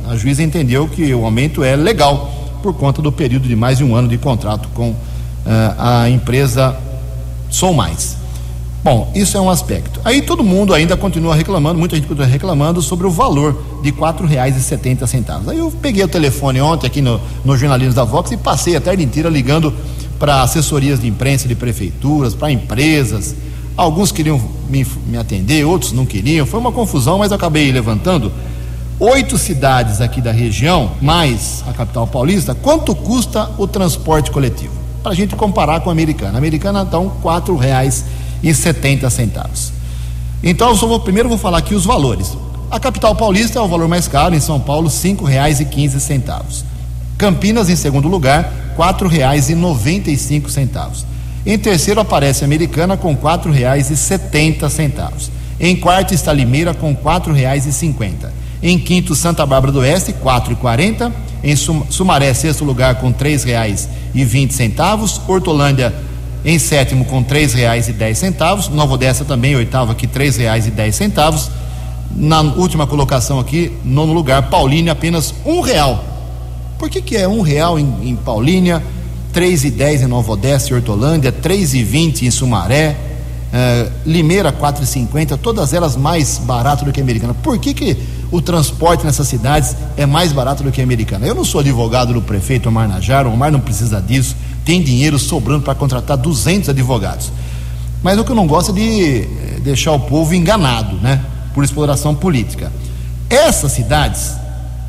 A 0.10 0.16
juíza 0.18 0.42
entendeu 0.42 0.88
que 0.88 1.14
o 1.14 1.24
aumento 1.24 1.64
é 1.64 1.76
legal 1.76 2.60
por 2.64 2.74
conta 2.74 3.00
do 3.00 3.12
período 3.12 3.48
de 3.48 3.56
mais 3.56 3.78
de 3.78 3.84
um 3.84 3.96
ano 3.96 4.08
de 4.08 4.18
contrato 4.18 4.68
com 4.74 4.90
uh, 4.90 4.98
a 5.78 6.10
empresa 6.10 6.76
Som 7.50 7.74
Mais. 7.74 8.18
Bom, 8.84 9.12
isso 9.14 9.38
é 9.38 9.40
um 9.40 9.50
aspecto. 9.50 10.02
Aí 10.04 10.24
todo 10.24 10.44
mundo 10.44 10.74
ainda 10.74 10.98
continua 10.98 11.36
reclamando, 11.36 11.78
muita 11.78 11.96
gente 11.96 12.08
continua 12.08 12.28
reclamando 12.28 12.82
sobre 12.82 13.06
o 13.06 13.12
valor 13.12 13.62
de 13.84 13.92
quatro 13.92 14.26
reais 14.26 14.58
e 14.58 14.62
setenta 14.62 15.06
centavos. 15.06 15.48
Aí 15.48 15.60
eu 15.60 15.70
peguei 15.70 16.04
o 16.04 16.08
telefone 16.08 16.60
ontem 16.60 16.88
aqui 16.88 17.00
no, 17.00 17.22
no 17.46 17.56
Jornalismo 17.56 17.94
da 17.94 18.04
Vox 18.04 18.32
e 18.32 18.38
passei 18.38 18.76
a 18.76 18.82
tarde 18.82 19.04
inteira 19.04 19.30
ligando 19.30 19.72
para 20.18 20.42
assessorias 20.42 21.00
de 21.00 21.08
imprensa 21.08 21.48
de 21.48 21.54
prefeituras, 21.54 22.34
para 22.34 22.52
empresas. 22.52 23.36
Alguns 23.78 24.12
queriam 24.12 24.42
me, 24.68 24.86
me 25.06 25.18
atender, 25.18 25.64
outros 25.64 25.92
não 25.92 26.06
queriam. 26.06 26.48
Foi 26.48 26.60
uma 26.60 26.72
confusão, 26.72 27.20
mas 27.20 27.30
eu 27.30 27.38
acabei 27.38 27.72
levantando 27.72 28.32
oito 29.00 29.38
cidades 29.38 30.02
aqui 30.02 30.22
da 30.22 30.32
região, 30.32 30.92
mais 31.00 31.64
a 31.68 31.74
capital 31.74 32.08
paulista, 32.08 32.56
quanto 32.56 32.96
custa 32.96 33.50
o 33.60 33.68
transporte 33.68 34.32
coletivo? 34.32 34.74
Para 35.04 35.12
a 35.12 35.16
gente 35.16 35.36
comparar 35.36 35.82
com 35.82 35.90
a 35.90 35.92
americana. 35.92 36.34
A 36.34 36.38
americana, 36.38 36.84
então, 36.88 37.12
quatro 37.22 37.56
reais 37.56 38.06
e 38.42 38.54
setenta 38.54 39.10
centavos. 39.10 39.72
Então, 40.44 40.70
eu 40.70 40.76
vou, 40.76 41.00
primeiro 41.00 41.30
vou 41.30 41.38
falar 41.38 41.60
aqui 41.60 41.76
os 41.76 41.86
valores. 41.86 42.36
A 42.70 42.80
capital 42.80 43.16
paulista 43.16 43.60
é 43.60 43.62
o 43.62 43.68
valor 43.68 43.88
mais 43.88 44.08
caro, 44.08 44.34
em 44.34 44.40
São 44.40 44.60
Paulo, 44.60 44.90
quinze 45.66 46.00
centavos. 46.00 46.64
Campinas, 47.18 47.70
em 47.70 47.76
segundo 47.76 48.08
lugar, 48.08 48.74
cinco 50.18 50.50
centavos. 50.50 51.06
Em 51.46 51.58
terceiro 51.58 52.00
aparece 52.00 52.44
a 52.44 52.48
Americana 52.48 52.96
com 52.96 53.16
setenta 53.96 54.70
centavos. 54.70 55.30
Em 55.60 55.76
quarto 55.76 56.14
está 56.14 56.34
Limeira 56.34 56.74
com 56.74 56.96
e 57.66 57.72
cinquenta. 57.72 58.34
Em 58.64 58.80
quinto, 58.80 59.16
Santa 59.16 59.46
Bárbara 59.46 59.72
do 59.72 59.80
Oeste, 59.80 60.14
e 60.54 60.56
quarenta. 60.56 61.12
Em 61.44 61.56
Sumaré, 61.56 62.34
sexto 62.34 62.64
lugar, 62.64 62.96
com 62.96 63.12
vinte 64.24 64.54
centavos. 64.54 65.20
Hortolândia, 65.28 65.94
em 66.44 66.58
sétimo 66.58 67.06
com 67.06 67.22
três 67.22 67.54
reais 67.54 67.88
e 67.88 67.94
dez 67.94 68.18
centavos, 68.18 68.68
Nova 68.68 68.94
Odessa 68.94 69.24
também 69.24 69.56
oitavo 69.56 69.92
aqui 69.92 70.08
três 70.08 70.38
reais 70.38 70.66
e 70.66 70.72
dez 70.72 70.96
centavos, 70.96 71.52
na 72.16 72.42
última 72.42 72.86
colocação 72.88 73.40
aqui 73.40 73.72
nono 73.86 74.12
lugar 74.12 74.50
Paulínia 74.50 74.92
apenas 74.92 75.34
um 75.46 75.62
real. 75.62 76.04
Por 76.78 76.90
que 76.90 77.02
que 77.02 77.16
é 77.16 77.28
um 77.28 77.42
real 77.42 77.80
em, 77.80 78.10
em 78.10 78.16
Paulínia, 78.16 78.82
três 79.32 79.64
e 79.64 79.70
dez 79.70 80.02
em 80.02 80.08
Nova 80.08 80.32
Odessa 80.32 80.72
e 80.72 80.74
Hortolândia, 80.74 81.32
três 81.32 81.74
e 81.74 81.84
vinte 81.84 82.26
em 82.26 82.32
Sumaré, 82.32 82.98
uh, 83.54 83.92
Limeira 84.04 84.52
quatro 84.52 84.84
e 84.84 84.88
cinquenta, 84.88 85.38
todas 85.38 85.74
elas 85.74 85.96
mais 85.96 86.40
barato 86.40 86.84
do 86.84 86.92
que 86.92 87.00
a 87.00 87.04
Americana. 87.04 87.36
Por 87.36 87.60
que 87.60 87.74
que 87.74 87.98
o 88.32 88.42
transporte 88.42 89.06
nessas 89.06 89.28
cidades 89.28 89.76
é 89.96 90.06
mais 90.06 90.34
barato 90.34 90.64
do 90.64 90.72
que 90.72 90.82
a 90.82 90.84
Americana? 90.84 91.28
Eu 91.28 91.36
não 91.36 91.46
sou 91.46 91.62
advogado 91.62 92.14
do 92.14 92.22
prefeito 92.22 92.68
Omar 92.68 92.90
Najar, 92.90 93.28
o 93.28 93.32
Omar 93.32 93.52
não 93.52 93.60
precisa 93.60 94.02
disso 94.02 94.36
tem 94.66 94.82
dinheiro 94.82 95.18
sobrando 95.18 95.64
para 95.64 95.76
contratar 95.76 96.18
200 96.18 96.70
advogados. 96.70 97.32
Mas 98.04 98.18
o 98.18 98.24
que 98.24 98.32
eu 98.32 98.36
não 98.36 98.48
gosto 98.48 98.72
é 98.72 98.76
de 98.76 99.22
eh, 99.22 99.60
deixar 99.64 99.92
o 99.92 100.00
povo 100.00 100.34
enganado, 100.34 100.96
né? 100.98 101.24
Por 101.54 101.64
exploração 101.64 102.16
política. 102.16 102.72
Essas 103.30 103.72
cidades, 103.74 104.34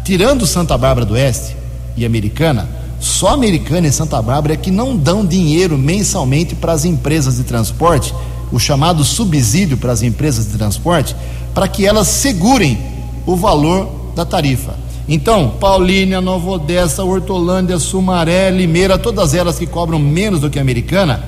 tirando 0.05 0.47
Santa 0.47 0.77
Bárbara 0.79 1.07
do 1.07 1.14
Oeste 1.14 1.57
e 1.97 2.05
Americana, 2.05 2.68
só 2.99 3.29
Americana 3.29 3.88
e 3.88 3.92
Santa 3.92 4.23
Bárbara 4.23 4.55
é 4.55 4.57
que 4.57 4.70
não 4.70 4.97
dão 4.97 5.27
dinheiro 5.27 5.77
mensalmente 5.77 6.55
para 6.55 6.73
as 6.73 6.85
empresas 6.85 7.37
de 7.37 7.44
transporte, 7.44 8.14
o 8.53 8.59
chamado 8.59 9.05
subsídio 9.05 9.77
para 9.77 9.92
as 9.92 10.03
empresas 10.03 10.47
de 10.47 10.57
transporte, 10.57 11.16
para 11.53 11.66
que 11.66 11.85
elas 11.85 12.07
segurem 12.07 12.79
o 13.27 13.35
valor 13.35 14.12
da 14.14 14.25
tarifa. 14.25 14.75
Então, 15.09 15.55
Paulínia, 15.61 16.21
Nova 16.21 16.51
Odessa, 16.51 17.03
Hortolândia, 17.03 17.79
Sumaré, 17.79 18.51
Limeira, 18.51 18.97
todas 18.97 19.35
elas 19.35 19.59
que 19.59 19.67
cobram 19.67 19.99
menos 19.99 20.41
do 20.41 20.49
que 20.49 20.59
a 20.59 20.62
americana, 20.62 21.23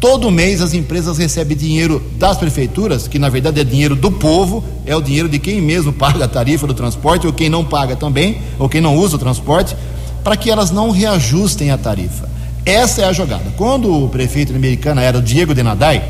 todo 0.00 0.30
mês 0.30 0.62
as 0.62 0.72
empresas 0.72 1.18
recebem 1.18 1.56
dinheiro 1.56 2.02
das 2.18 2.38
prefeituras, 2.38 3.06
que 3.06 3.18
na 3.18 3.28
verdade 3.28 3.60
é 3.60 3.64
dinheiro 3.64 3.94
do 3.94 4.10
povo, 4.10 4.64
é 4.86 4.96
o 4.96 5.02
dinheiro 5.02 5.28
de 5.28 5.38
quem 5.38 5.60
mesmo 5.60 5.92
paga 5.94 6.24
a 6.24 6.28
tarifa 6.28 6.66
do 6.66 6.74
transporte, 6.74 7.26
ou 7.26 7.32
quem 7.32 7.50
não 7.50 7.64
paga 7.64 7.96
também, 7.96 8.38
ou 8.58 8.68
quem 8.68 8.80
não 8.80 8.96
usa 8.96 9.16
o 9.16 9.18
transporte, 9.18 9.76
para 10.24 10.36
que 10.36 10.50
elas 10.50 10.70
não 10.70 10.90
reajustem 10.90 11.70
a 11.70 11.78
tarifa. 11.78 12.28
Essa 12.64 13.02
é 13.02 13.04
a 13.04 13.12
jogada. 13.12 13.52
Quando 13.56 14.04
o 14.04 14.08
prefeito 14.08 14.54
americano 14.54 15.00
era 15.00 15.18
o 15.18 15.22
Diego 15.22 15.54
Denadai, 15.54 16.02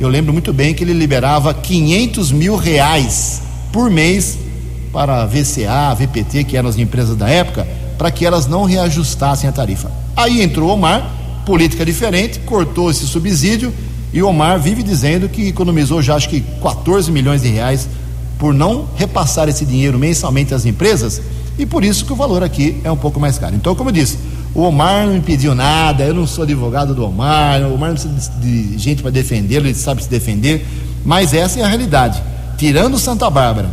eu 0.00 0.08
lembro 0.08 0.32
muito 0.32 0.52
bem 0.52 0.72
que 0.72 0.84
ele 0.84 0.94
liberava 0.94 1.52
500 1.52 2.32
mil 2.32 2.56
reais 2.56 3.42
por 3.72 3.90
mês 3.90 4.38
para 4.92 5.22
a 5.22 5.26
VCA, 5.26 5.90
a 5.90 5.94
VPT, 5.94 6.44
que 6.44 6.56
eram 6.56 6.68
as 6.68 6.78
empresas 6.78 7.16
da 7.16 7.28
época, 7.28 7.66
para 7.96 8.10
que 8.10 8.24
elas 8.24 8.46
não 8.46 8.64
reajustassem 8.64 9.48
a 9.48 9.52
tarifa. 9.52 9.90
Aí 10.16 10.42
entrou 10.42 10.70
o 10.70 10.72
Omar, 10.72 11.10
política 11.44 11.84
diferente, 11.84 12.38
cortou 12.40 12.90
esse 12.90 13.06
subsídio 13.06 13.72
e 14.12 14.22
o 14.22 14.28
Omar 14.28 14.58
vive 14.58 14.82
dizendo 14.82 15.28
que 15.28 15.48
economizou 15.48 16.00
já 16.00 16.14
acho 16.14 16.28
que 16.28 16.40
14 16.62 17.10
milhões 17.10 17.42
de 17.42 17.48
reais 17.48 17.88
por 18.38 18.54
não 18.54 18.86
repassar 18.96 19.48
esse 19.48 19.64
dinheiro 19.64 19.98
mensalmente 19.98 20.54
às 20.54 20.64
empresas 20.64 21.20
e 21.58 21.66
por 21.66 21.82
isso 21.82 22.04
que 22.04 22.12
o 22.12 22.16
valor 22.16 22.42
aqui 22.42 22.80
é 22.84 22.90
um 22.90 22.96
pouco 22.96 23.18
mais 23.18 23.36
caro. 23.36 23.56
Então, 23.56 23.74
como 23.74 23.90
eu 23.90 23.94
disse, 23.94 24.16
o 24.54 24.62
Omar 24.62 25.06
não 25.06 25.16
impediu 25.16 25.54
nada, 25.54 26.04
eu 26.04 26.14
não 26.14 26.26
sou 26.26 26.44
advogado 26.44 26.94
do 26.94 27.04
Omar, 27.04 27.60
o 27.62 27.74
Omar 27.74 27.90
não 27.90 27.96
precisa 27.96 28.32
de 28.40 28.78
gente 28.78 29.02
para 29.02 29.10
defendê-lo, 29.10 29.66
ele 29.66 29.74
sabe 29.74 30.02
se 30.02 30.08
defender, 30.08 30.66
mas 31.04 31.34
essa 31.34 31.58
é 31.58 31.64
a 31.64 31.68
realidade. 31.68 32.22
Tirando 32.56 32.98
Santa 32.98 33.28
Bárbara, 33.28 33.70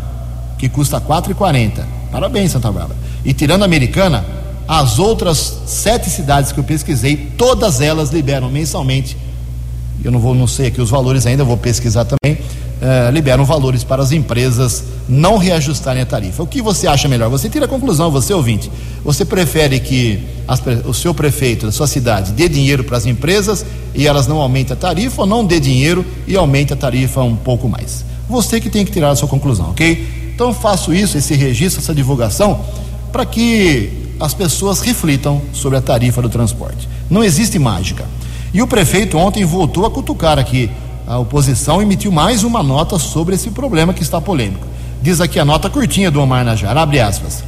que 0.57 0.69
custa 0.69 0.99
4,40. 0.99 1.83
Parabéns, 2.11 2.51
Santa 2.51 2.71
Bárbara. 2.71 2.97
E 3.23 3.33
tirando 3.33 3.63
a 3.63 3.65
Americana, 3.65 4.25
as 4.67 4.97
outras 4.99 5.61
sete 5.65 6.09
cidades 6.09 6.51
que 6.51 6.59
eu 6.59 6.63
pesquisei, 6.63 7.15
todas 7.37 7.81
elas 7.81 8.09
liberam 8.09 8.49
mensalmente. 8.49 9.17
Eu 10.03 10.11
não 10.11 10.19
vou, 10.19 10.35
não 10.35 10.47
sei 10.47 10.67
aqui 10.67 10.81
os 10.81 10.89
valores 10.89 11.25
ainda, 11.25 11.43
vou 11.43 11.57
pesquisar 11.57 12.05
também. 12.05 12.39
Uh, 12.75 13.09
liberam 13.11 13.45
valores 13.45 13.83
para 13.83 14.03
as 14.03 14.11
empresas 14.11 14.83
não 15.07 15.37
reajustarem 15.37 16.01
a 16.01 16.05
tarifa. 16.05 16.43
O 16.43 16.47
que 16.47 16.61
você 16.61 16.87
acha 16.87 17.07
melhor? 17.07 17.29
Você 17.29 17.49
tira 17.49 17.65
a 17.65 17.67
conclusão, 17.67 18.11
você 18.11 18.33
ouvinte. 18.33 18.69
Você 19.03 19.23
prefere 19.23 19.79
que 19.79 20.23
as, 20.47 20.61
o 20.85 20.93
seu 20.93 21.13
prefeito 21.13 21.65
da 21.65 21.71
sua 21.71 21.87
cidade 21.87 22.33
dê 22.33 22.49
dinheiro 22.49 22.83
para 22.83 22.97
as 22.97 23.05
empresas 23.05 23.65
e 23.93 24.07
elas 24.07 24.27
não 24.27 24.37
aumentem 24.37 24.73
a 24.73 24.75
tarifa 24.75 25.21
ou 25.21 25.27
não 25.27 25.45
dê 25.45 25.59
dinheiro 25.59 26.05
e 26.27 26.35
aumente 26.35 26.73
a 26.73 26.75
tarifa 26.75 27.21
um 27.21 27.35
pouco 27.35 27.69
mais? 27.69 28.03
Você 28.27 28.59
que 28.59 28.69
tem 28.69 28.83
que 28.83 28.91
tirar 28.91 29.11
a 29.11 29.15
sua 29.15 29.27
conclusão, 29.27 29.69
ok? 29.69 30.24
Então 30.35 30.53
faço 30.53 30.93
isso, 30.93 31.17
esse 31.17 31.33
registro, 31.33 31.81
essa 31.81 31.95
divulgação, 31.95 32.59
para 33.09 33.25
que 33.25 34.13
as 34.19 34.33
pessoas 34.33 34.81
reflitam 34.81 35.41
sobre 35.53 35.77
a 35.77 35.81
tarifa 35.81 36.21
do 36.21 36.27
transporte. 36.27 36.89
Não 37.09 37.23
existe 37.23 37.57
mágica. 37.57 38.05
E 38.53 38.61
o 38.61 38.67
prefeito 38.67 39.17
ontem 39.17 39.45
voltou 39.45 39.85
a 39.85 39.91
cutucar 39.91 40.37
aqui. 40.37 40.69
A 41.07 41.17
oposição 41.17 41.81
emitiu 41.81 42.11
mais 42.11 42.43
uma 42.43 42.61
nota 42.61 42.99
sobre 42.99 43.35
esse 43.35 43.49
problema 43.49 43.93
que 43.93 44.03
está 44.03 44.19
polêmico. 44.19 44.67
Diz 45.01 45.21
aqui 45.21 45.39
a 45.39 45.45
nota 45.45 45.69
curtinha 45.69 46.11
do 46.11 46.21
Omar 46.21 46.43
Najar, 46.43 46.77
abre 46.77 46.99
aspas. 46.99 47.41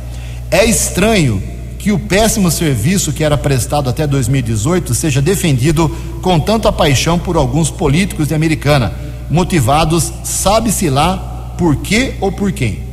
É 0.49 0.63
estranho 0.63 1.43
que 1.77 1.91
o 1.91 1.99
péssimo 1.99 2.49
serviço 2.49 3.11
que 3.11 3.23
era 3.23 3.37
prestado 3.37 3.89
até 3.89 4.07
2018 4.07 4.93
seja 4.95 5.21
defendido 5.21 5.93
com 6.21 6.39
tanta 6.39 6.71
paixão 6.71 7.19
por 7.19 7.35
alguns 7.35 7.69
políticos 7.69 8.29
de 8.29 8.33
Americana, 8.33 8.93
motivados, 9.29 10.13
sabe-se 10.23 10.89
lá 10.89 11.36
por 11.57 11.75
quê 11.77 12.13
ou 12.21 12.31
por 12.31 12.51
quem? 12.51 12.87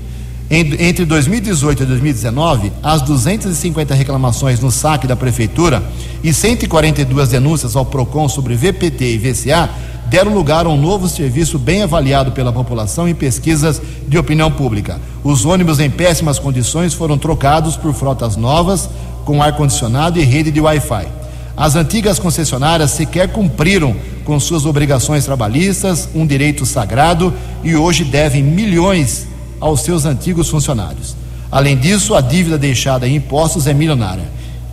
Entre 0.51 1.05
2018 1.05 1.83
e 1.83 1.87
2019, 1.87 2.73
as 2.83 3.01
250 3.03 3.95
reclamações 3.95 4.61
no 4.61 4.71
saque 4.71 5.07
da 5.07 5.17
Prefeitura 5.17 5.83
e 6.23 6.35
142 6.35 7.31
denúncias 7.31 7.75
ao 7.75 7.85
PROCON 7.85 8.29
sobre 8.29 8.55
VPT 8.55 9.15
e 9.15 9.19
VCA 9.19 9.71
deram 10.07 10.35
lugar 10.35 10.67
a 10.67 10.69
um 10.69 10.81
novo 10.81 11.09
serviço 11.09 11.59
bem 11.59 11.83
avaliado 11.83 12.33
pela 12.33 12.53
população 12.53 13.09
em 13.09 13.15
pesquisas 13.15 13.81
de 14.07 14.19
opinião 14.19 14.51
pública. 14.51 15.01
Os 15.25 15.45
ônibus 15.47 15.81
em 15.81 15.91
péssimas 15.91 16.39
condições 16.39 16.93
foram 16.93 17.17
trocados 17.17 17.77
por 17.77 17.95
frotas 17.95 18.37
novas, 18.37 18.89
com 19.25 19.43
ar-condicionado 19.43 20.21
e 20.21 20.25
rede 20.25 20.51
de 20.51 20.61
Wi-Fi. 20.61 21.24
As 21.57 21.77
antigas 21.77 22.19
concessionárias 22.19 22.91
sequer 22.91 23.29
cumpriram 23.29 23.95
com 24.25 24.39
suas 24.41 24.67
obrigações 24.67 25.25
trabalhistas, 25.25 26.09
um 26.15 26.27
direito 26.27 26.67
sagrado 26.67 27.33
e 27.63 27.77
hoje 27.77 28.03
devem 28.03 28.43
milhões 28.43 29.27
aos 29.61 29.83
seus 29.83 30.05
antigos 30.05 30.49
funcionários. 30.49 31.15
Além 31.51 31.77
disso, 31.77 32.15
a 32.17 32.21
dívida 32.21 32.59
deixada 32.59 33.07
em 33.07 33.17
impostos 33.17 33.69
é 33.69 33.73
milionária. 33.73 34.25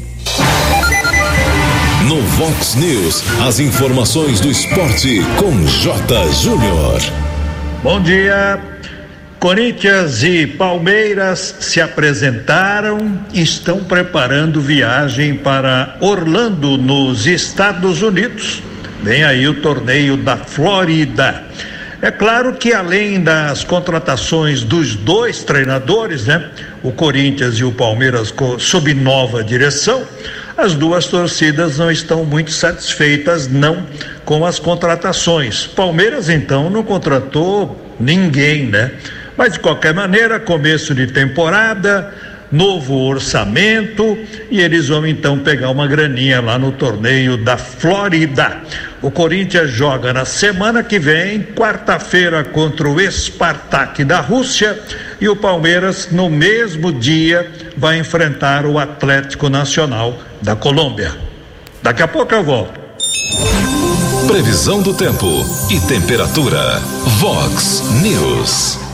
No 2.07 2.21
Vox 2.21 2.75
News, 2.75 3.23
as 3.47 3.59
informações 3.59 4.39
do 4.39 4.47
esporte 4.47 5.21
com 5.37 5.65
J. 5.65 6.31
Júnior. 6.33 7.01
Bom 7.81 7.99
dia. 7.99 8.61
Corinthians 9.39 10.21
e 10.21 10.45
Palmeiras 10.45 11.55
se 11.59 11.81
apresentaram 11.81 13.19
e 13.33 13.41
estão 13.41 13.83
preparando 13.83 14.61
viagem 14.61 15.35
para 15.35 15.97
Orlando, 15.99 16.77
nos 16.77 17.25
Estados 17.25 18.03
Unidos 18.03 18.61
Vem 19.01 19.23
aí 19.23 19.47
o 19.47 19.61
torneio 19.61 20.17
da 20.17 20.37
Flórida. 20.37 21.43
É 22.01 22.11
claro 22.11 22.53
que 22.53 22.73
além 22.73 23.21
das 23.21 23.63
contratações 23.63 24.63
dos 24.63 24.95
dois 24.95 25.43
treinadores, 25.43 26.25
né? 26.25 26.49
O 26.83 26.91
Corinthians 26.91 27.55
e 27.55 27.63
o 27.63 27.71
Palmeiras 27.71 28.33
sob 28.59 28.93
nova 28.93 29.43
direção, 29.43 30.03
as 30.57 30.73
duas 30.73 31.07
torcidas 31.07 31.77
não 31.77 31.89
estão 31.89 32.23
muito 32.23 32.51
satisfeitas 32.51 33.47
não 33.47 33.85
com 34.23 34.45
as 34.45 34.59
contratações. 34.59 35.67
Palmeiras 35.67 36.29
então 36.29 36.69
não 36.69 36.83
contratou 36.83 37.79
ninguém, 37.99 38.65
né? 38.65 38.91
Mas 39.37 39.53
de 39.53 39.59
qualquer 39.59 39.93
maneira, 39.93 40.39
começo 40.39 40.95
de 40.95 41.07
temporada, 41.07 42.13
novo 42.55 42.95
orçamento 42.95 44.17
e 44.49 44.61
eles 44.61 44.87
vão 44.87 45.05
então 45.05 45.37
pegar 45.39 45.69
uma 45.69 45.85
graninha 45.85 46.39
lá 46.41 46.57
no 46.57 46.71
torneio 46.71 47.35
da 47.35 47.57
Flórida. 47.57 48.61
O 49.01 49.11
Corinthians 49.11 49.69
joga 49.69 50.13
na 50.13 50.25
semana 50.25 50.81
que 50.81 50.97
vem, 50.97 51.43
quarta-feira, 51.43 52.43
contra 52.43 52.89
o 52.89 53.11
Spartak 53.11 54.03
da 54.03 54.21
Rússia 54.21 54.79
e 55.19 55.27
o 55.27 55.35
Palmeiras, 55.35 56.09
no 56.11 56.29
mesmo 56.29 56.91
dia, 56.91 57.51
vai 57.75 57.99
enfrentar 57.99 58.65
o 58.65 58.79
Atlético 58.79 59.49
Nacional 59.49 60.17
da 60.41 60.55
Colômbia. 60.55 61.11
Daqui 61.83 62.01
a 62.01 62.07
pouco 62.07 62.33
eu 62.33 62.43
volto. 62.43 62.79
Previsão 64.27 64.81
do 64.81 64.93
tempo 64.93 65.45
e 65.69 65.79
temperatura. 65.81 66.79
Vox 67.19 67.83
News. 68.01 68.84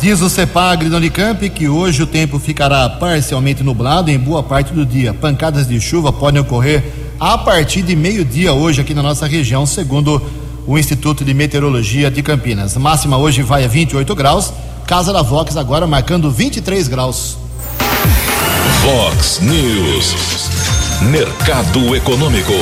Diz 0.00 0.20
o 0.20 0.30
CEPAGRE 0.30 0.88
da 0.88 0.96
Unicamp 0.96 1.50
que 1.50 1.68
hoje 1.68 2.04
o 2.04 2.06
tempo 2.06 2.38
ficará 2.38 2.88
parcialmente 2.88 3.64
nublado 3.64 4.12
em 4.12 4.18
boa 4.18 4.44
parte 4.44 4.72
do 4.72 4.86
dia. 4.86 5.12
Pancadas 5.12 5.66
de 5.66 5.80
chuva 5.80 6.12
podem 6.12 6.40
ocorrer 6.40 6.84
a 7.18 7.36
partir 7.36 7.82
de 7.82 7.96
meio-dia 7.96 8.52
hoje 8.52 8.80
aqui 8.80 8.94
na 8.94 9.02
nossa 9.02 9.26
região, 9.26 9.66
segundo 9.66 10.22
o 10.68 10.78
Instituto 10.78 11.24
de 11.24 11.34
Meteorologia 11.34 12.12
de 12.12 12.22
Campinas. 12.22 12.76
Máxima 12.76 13.16
hoje 13.16 13.42
vai 13.42 13.64
a 13.64 13.68
28 13.68 14.14
graus. 14.14 14.52
Casa 14.86 15.12
da 15.12 15.20
Vox 15.20 15.56
agora 15.56 15.84
marcando 15.84 16.30
23 16.30 16.86
graus. 16.86 17.36
Vox 18.82 19.40
News. 19.40 20.14
Mercado 21.10 21.96
Econômico. 21.96 22.52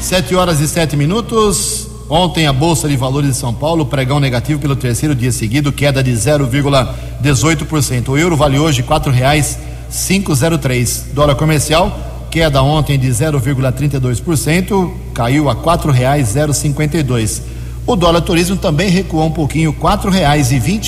7 0.00 0.32
horas 0.36 0.60
e 0.60 0.68
7 0.68 0.96
minutos. 0.96 1.91
Ontem 2.14 2.46
a 2.46 2.52
Bolsa 2.52 2.86
de 2.90 2.94
Valores 2.94 3.30
de 3.30 3.36
São 3.36 3.54
Paulo, 3.54 3.86
pregão 3.86 4.20
negativo 4.20 4.60
pelo 4.60 4.76
terceiro 4.76 5.14
dia 5.14 5.32
seguido, 5.32 5.72
queda 5.72 6.02
de 6.02 6.12
0,18%. 6.12 8.10
O 8.10 8.18
euro 8.18 8.36
vale 8.36 8.58
hoje 8.58 8.82
quatro 8.82 9.10
reais 9.10 9.58
503. 9.90 11.06
Dólar 11.14 11.36
comercial, 11.36 12.26
queda 12.30 12.62
ontem 12.62 12.98
de 12.98 13.08
0,32%, 13.08 14.92
caiu 15.14 15.48
a 15.48 15.56
quatro 15.56 15.90
reais 15.90 16.34
052. 16.52 17.44
O 17.86 17.96
dólar 17.96 18.20
turismo 18.20 18.58
também 18.58 18.90
recuou 18.90 19.24
um 19.24 19.32
pouquinho, 19.32 19.72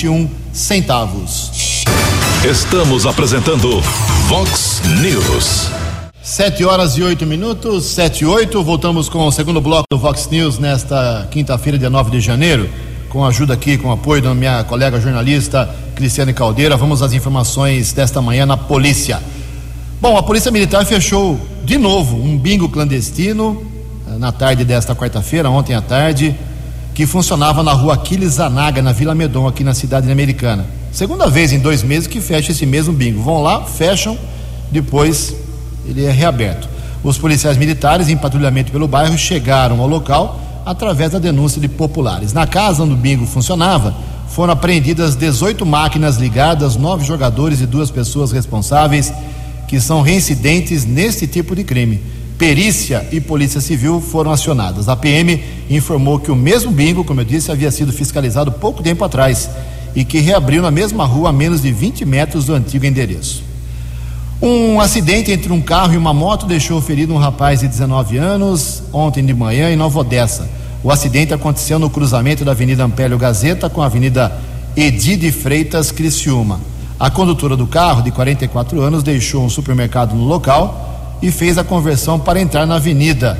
um 0.07 0.29
centavos. 0.53 1.83
Estamos 2.47 3.07
apresentando 3.07 3.81
Vox 4.27 4.79
News. 5.01 5.84
Sete 6.25 6.65
horas 6.65 6.97
e 6.97 7.03
oito 7.03 7.23
minutos, 7.23 7.85
sete 7.85 8.23
e 8.23 8.25
oito. 8.25 8.63
Voltamos 8.63 9.07
com 9.07 9.27
o 9.27 9.31
segundo 9.31 9.61
bloco 9.61 9.85
do 9.91 9.95
Vox 9.95 10.27
News 10.27 10.57
nesta 10.57 11.27
quinta-feira, 11.29 11.77
dia 11.77 11.87
9 11.87 12.09
de 12.09 12.19
janeiro. 12.19 12.67
Com 13.09 13.23
ajuda 13.23 13.53
aqui, 13.53 13.77
com 13.77 13.91
apoio 13.91 14.23
da 14.23 14.33
minha 14.33 14.63
colega 14.63 14.99
jornalista 14.99 15.69
Cristiane 15.93 16.33
Caldeira. 16.33 16.75
Vamos 16.75 17.03
às 17.03 17.13
informações 17.13 17.93
desta 17.93 18.23
manhã 18.23 18.43
na 18.43 18.57
polícia. 18.57 19.21
Bom, 20.01 20.17
a 20.17 20.23
Polícia 20.23 20.49
Militar 20.49 20.83
fechou 20.83 21.39
de 21.63 21.77
novo 21.77 22.15
um 22.15 22.35
bingo 22.35 22.69
clandestino 22.69 23.63
eh, 24.07 24.17
na 24.17 24.31
tarde 24.31 24.65
desta 24.65 24.95
quarta-feira, 24.95 25.47
ontem 25.51 25.75
à 25.75 25.81
tarde, 25.81 26.35
que 26.95 27.05
funcionava 27.05 27.61
na 27.61 27.73
rua 27.73 27.93
Aquiles 27.93 28.33
Zanaga, 28.33 28.81
na 28.81 28.93
Vila 28.93 29.13
Medon, 29.13 29.47
aqui 29.47 29.63
na 29.63 29.75
cidade 29.75 30.11
americana. 30.11 30.65
Segunda 30.91 31.29
vez 31.29 31.53
em 31.53 31.59
dois 31.59 31.83
meses 31.83 32.07
que 32.07 32.19
fecha 32.19 32.51
esse 32.51 32.65
mesmo 32.65 32.93
bingo. 32.93 33.21
Vão 33.21 33.43
lá, 33.43 33.63
fecham, 33.63 34.17
depois 34.71 35.44
ele 35.87 36.05
é 36.05 36.11
reaberto. 36.11 36.67
Os 37.03 37.17
policiais 37.17 37.57
militares 37.57 38.09
em 38.09 38.17
patrulhamento 38.17 38.71
pelo 38.71 38.87
bairro 38.87 39.17
chegaram 39.17 39.79
ao 39.79 39.87
local 39.87 40.39
através 40.65 41.11
da 41.11 41.19
denúncia 41.19 41.61
de 41.61 41.67
populares. 41.67 42.33
Na 42.33 42.47
casa 42.47 42.83
onde 42.83 42.93
o 42.93 42.97
bingo 42.97 43.25
funcionava, 43.25 43.95
foram 44.27 44.53
apreendidas 44.53 45.15
18 45.15 45.65
máquinas 45.65 46.17
ligadas, 46.17 46.75
nove 46.75 47.05
jogadores 47.05 47.61
e 47.61 47.65
duas 47.65 47.91
pessoas 47.91 48.31
responsáveis 48.31 49.13
que 49.67 49.79
são 49.79 50.01
reincidentes 50.01 50.83
nesse 50.83 51.27
tipo 51.27 51.55
de 51.55 51.63
crime. 51.63 52.01
Perícia 52.37 53.07
e 53.11 53.21
Polícia 53.21 53.61
Civil 53.61 54.01
foram 54.01 54.31
acionadas. 54.31 54.89
A 54.89 54.95
PM 54.95 55.41
informou 55.69 56.19
que 56.19 56.31
o 56.31 56.35
mesmo 56.35 56.71
bingo, 56.71 57.05
como 57.05 57.21
eu 57.21 57.25
disse, 57.25 57.51
havia 57.51 57.71
sido 57.71 57.93
fiscalizado 57.93 58.51
pouco 58.51 58.83
tempo 58.83 59.05
atrás 59.05 59.49
e 59.95 60.03
que 60.03 60.19
reabriu 60.19 60.61
na 60.61 60.69
mesma 60.69 61.05
rua 61.05 61.29
a 61.29 61.33
menos 61.33 61.61
de 61.61 61.71
20 61.71 62.03
metros 62.03 62.45
do 62.45 62.53
antigo 62.53 62.85
endereço. 62.85 63.44
Um 64.41 64.81
acidente 64.81 65.31
entre 65.31 65.51
um 65.53 65.61
carro 65.61 65.93
e 65.93 65.97
uma 65.97 66.13
moto 66.13 66.45
deixou 66.45 66.81
ferido 66.81 67.13
um 67.13 67.17
rapaz 67.17 67.61
de 67.61 67.69
19 67.69 68.17
anos 68.17 68.83
ontem 68.91 69.25
de 69.25 69.33
manhã 69.33 69.71
em 69.71 69.77
Nova 69.77 69.99
Odessa. 69.99 70.49
O 70.83 70.91
acidente 70.91 71.33
aconteceu 71.33 71.79
no 71.79 71.89
cruzamento 71.89 72.43
da 72.43 72.51
Avenida 72.51 72.83
Ampélio 72.83 73.17
Gazeta 73.17 73.69
com 73.69 73.81
a 73.81 73.85
Avenida 73.85 74.37
Edi 74.75 75.15
de 75.15 75.31
Freitas 75.31 75.89
Criciúma. 75.89 76.59
A 76.99 77.09
condutora 77.09 77.55
do 77.55 77.65
carro, 77.65 78.01
de 78.01 78.11
44 78.11 78.81
anos, 78.81 79.03
deixou 79.03 79.43
um 79.43 79.49
supermercado 79.49 80.13
no 80.13 80.25
local 80.25 81.17
e 81.21 81.31
fez 81.31 81.57
a 81.57 81.63
conversão 81.63 82.19
para 82.19 82.39
entrar 82.39 82.65
na 82.65 82.75
avenida 82.75 83.39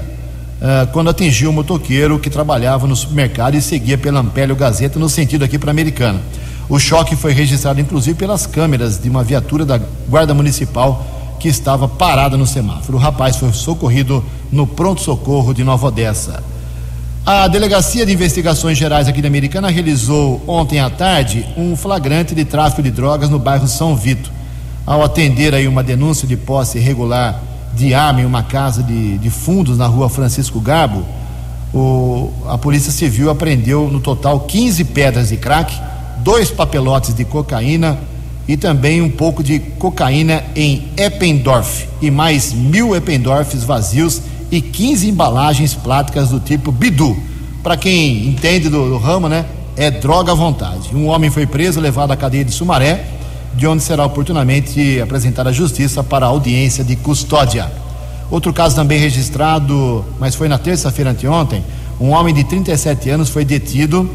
uh, 0.62 0.88
quando 0.94 1.10
atingiu 1.10 1.50
o 1.50 1.54
motoqueiro 1.54 2.20
que 2.20 2.30
trabalhava 2.30 2.88
no 2.88 2.96
supermercado 2.96 3.56
e 3.56 3.62
seguia 3.62 3.98
pela 3.98 4.22
Ampélio 4.22 4.56
Gazeta 4.56 4.98
no 4.98 5.10
sentido 5.10 5.44
aqui 5.44 5.60
para 5.60 5.72
Americana. 5.72 6.22
O 6.68 6.80
choque 6.80 7.16
foi 7.16 7.32
registrado 7.32 7.80
inclusive 7.80 8.18
pelas 8.18 8.48
câmeras 8.48 8.98
de 8.98 9.10
uma 9.10 9.24
viatura 9.24 9.66
da 9.66 9.80
Guarda 10.10 10.34
Municipal 10.34 11.06
que 11.40 11.48
estava 11.48 11.88
parada 11.88 12.36
no 12.36 12.48
semáforo. 12.48 12.98
O 12.98 13.02
rapaz 13.02 13.36
foi 13.36 13.54
socorrido 13.54 14.24
no 14.52 14.66
pronto-socorro 14.66 15.54
de 15.54 15.64
Nova 15.64 15.88
Odessa. 15.88 16.44
A 17.26 17.48
Delegacia 17.48 18.06
de 18.06 18.14
Investigações 18.14 18.78
Gerais 18.78 19.08
aqui 19.08 19.22
da 19.22 19.28
Americana 19.28 19.70
realizou 19.70 20.44
ontem 20.48 20.80
à 20.80 20.90
tarde 20.90 21.46
um 21.58 21.76
flagrante 21.76 22.34
de 22.34 22.46
tráfico 22.46 22.82
de 22.82 22.92
drogas 22.92 23.30
no 23.30 23.40
bairro 23.40 23.68
São 23.68 23.96
Vito. 23.96 24.32
Ao 24.86 25.04
atender 25.04 25.54
aí 25.54 25.68
uma 25.68 25.84
denúncia 25.84 26.28
de 26.28 26.38
posse 26.38 26.78
irregular 26.78 27.42
de 27.76 27.94
arma 27.94 28.22
em 28.22 28.26
uma 28.26 28.44
casa 28.44 28.82
de, 28.82 29.18
de 29.18 29.30
fundos 29.30 29.78
na 29.78 29.88
rua 29.88 30.10
Francisco 30.10 30.60
Garbo, 30.60 31.04
o, 31.74 32.32
a 32.48 32.58
Polícia 32.58 32.92
Civil 32.92 33.30
apreendeu 33.30 33.90
no 33.90 34.00
total 34.00 34.42
15 34.42 34.84
pedras 34.86 35.30
de 35.30 35.38
crack, 35.38 35.76
dois 36.26 36.50
papelotes 36.50 37.14
de 37.14 37.24
cocaína 37.24 38.00
e 38.48 38.58
também 38.58 39.00
um 39.00 39.12
pouco 39.12 39.44
de 39.44 39.60
cocaína 39.60 40.44
em 40.56 40.90
Eppendorf 40.98 41.88
e 42.02 42.10
mais 42.10 42.52
mil 42.52 42.96
Eppendorfs 42.96 43.64
vazios 43.64 44.24
e 44.52 44.60
15 44.60 45.08
embalagens 45.08 45.76
plásticas 45.76 46.30
do 46.30 46.40
tipo 46.40 46.72
Bidu. 46.72 47.16
Para 47.62 47.78
quem 47.78 48.28
entende 48.28 48.70
do, 48.70 48.90
do, 48.90 48.98
ramo, 48.98 49.30
né? 49.30 49.46
É 49.78 49.92
droga 49.92 50.32
à 50.32 50.36
vontade. 50.36 50.96
Um 50.96 51.06
homem 51.08 51.30
foi 51.30 51.46
preso, 51.46 51.80
levado 51.80 52.10
à 52.10 52.18
cadeia 52.18 52.44
de 52.44 52.52
Sumaré, 52.52 53.06
de 53.54 53.68
onde 53.68 53.84
será 53.84 54.04
oportunamente 54.04 55.00
apresentado 55.00 55.50
à 55.50 55.52
justiça 55.52 56.04
para 56.04 56.26
audiência 56.26 56.84
de 56.84 56.96
custódia. 56.96 57.72
Outro 58.32 58.52
caso 58.52 58.76
também 58.76 58.98
registrado, 58.98 60.04
mas 60.20 60.34
foi 60.34 60.48
na 60.48 60.58
terça-feira 60.58 61.12
anteontem, 61.12 61.64
um 62.00 62.10
homem 62.10 62.34
de 62.34 62.44
37 62.44 63.12
anos 63.12 63.30
foi 63.30 63.46
detido 63.46 64.10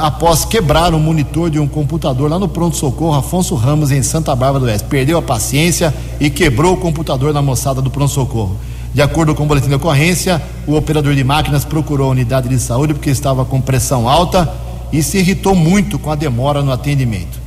após 0.00 0.46
quebrar 0.46 0.94
um 0.94 0.98
monitor 0.98 1.50
de 1.50 1.58
um 1.58 1.68
computador 1.68 2.30
lá 2.30 2.38
no 2.38 2.48
pronto-socorro 2.48 3.14
Afonso 3.14 3.54
Ramos, 3.54 3.90
em 3.90 4.02
Santa 4.02 4.34
Bárbara 4.34 4.60
do 4.60 4.66
Oeste. 4.66 4.88
Perdeu 4.88 5.18
a 5.18 5.22
paciência 5.22 5.94
e 6.18 6.30
quebrou 6.30 6.72
o 6.72 6.76
computador 6.78 7.34
na 7.34 7.42
moçada 7.42 7.82
do 7.82 7.90
pronto-socorro. 7.90 8.56
De 8.94 9.02
acordo 9.02 9.34
com 9.34 9.42
o 9.42 9.46
boletim 9.46 9.68
de 9.68 9.74
ocorrência, 9.74 10.40
o 10.66 10.74
operador 10.74 11.14
de 11.14 11.22
máquinas 11.22 11.66
procurou 11.66 12.08
a 12.08 12.12
unidade 12.12 12.48
de 12.48 12.58
saúde 12.58 12.94
porque 12.94 13.10
estava 13.10 13.44
com 13.44 13.60
pressão 13.60 14.08
alta 14.08 14.50
e 14.90 15.02
se 15.02 15.18
irritou 15.18 15.54
muito 15.54 15.98
com 15.98 16.10
a 16.10 16.14
demora 16.14 16.62
no 16.62 16.72
atendimento. 16.72 17.38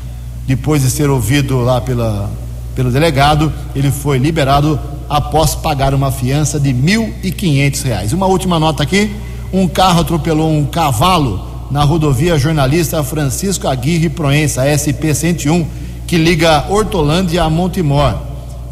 Depois 0.46 0.84
de 0.84 0.92
ser 0.92 1.10
ouvido 1.10 1.62
lá 1.62 1.82
pela, 1.82 2.30
pelo 2.76 2.92
delegado, 2.92 3.52
ele 3.74 3.90
foi 3.90 4.20
liberado 4.20 4.80
após 5.10 5.56
pagar 5.56 5.94
uma 5.94 6.12
fiança 6.12 6.60
de 6.60 6.72
R$ 6.72 6.98
1.500. 7.24 8.14
Uma 8.14 8.28
última 8.28 8.60
nota 8.60 8.84
aqui: 8.84 9.10
um 9.52 9.68
carro 9.68 10.02
atropelou 10.02 10.52
um 10.52 10.66
cavalo 10.66 11.57
na 11.70 11.84
rodovia 11.84 12.38
jornalista 12.38 13.04
Francisco 13.04 13.68
Aguirre 13.68 14.10
Proença, 14.10 14.66
SP-101, 14.66 15.66
que 16.06 16.18
liga 16.18 16.66
Hortolândia 16.70 17.44
a 17.44 17.50
Montemor 17.50 18.28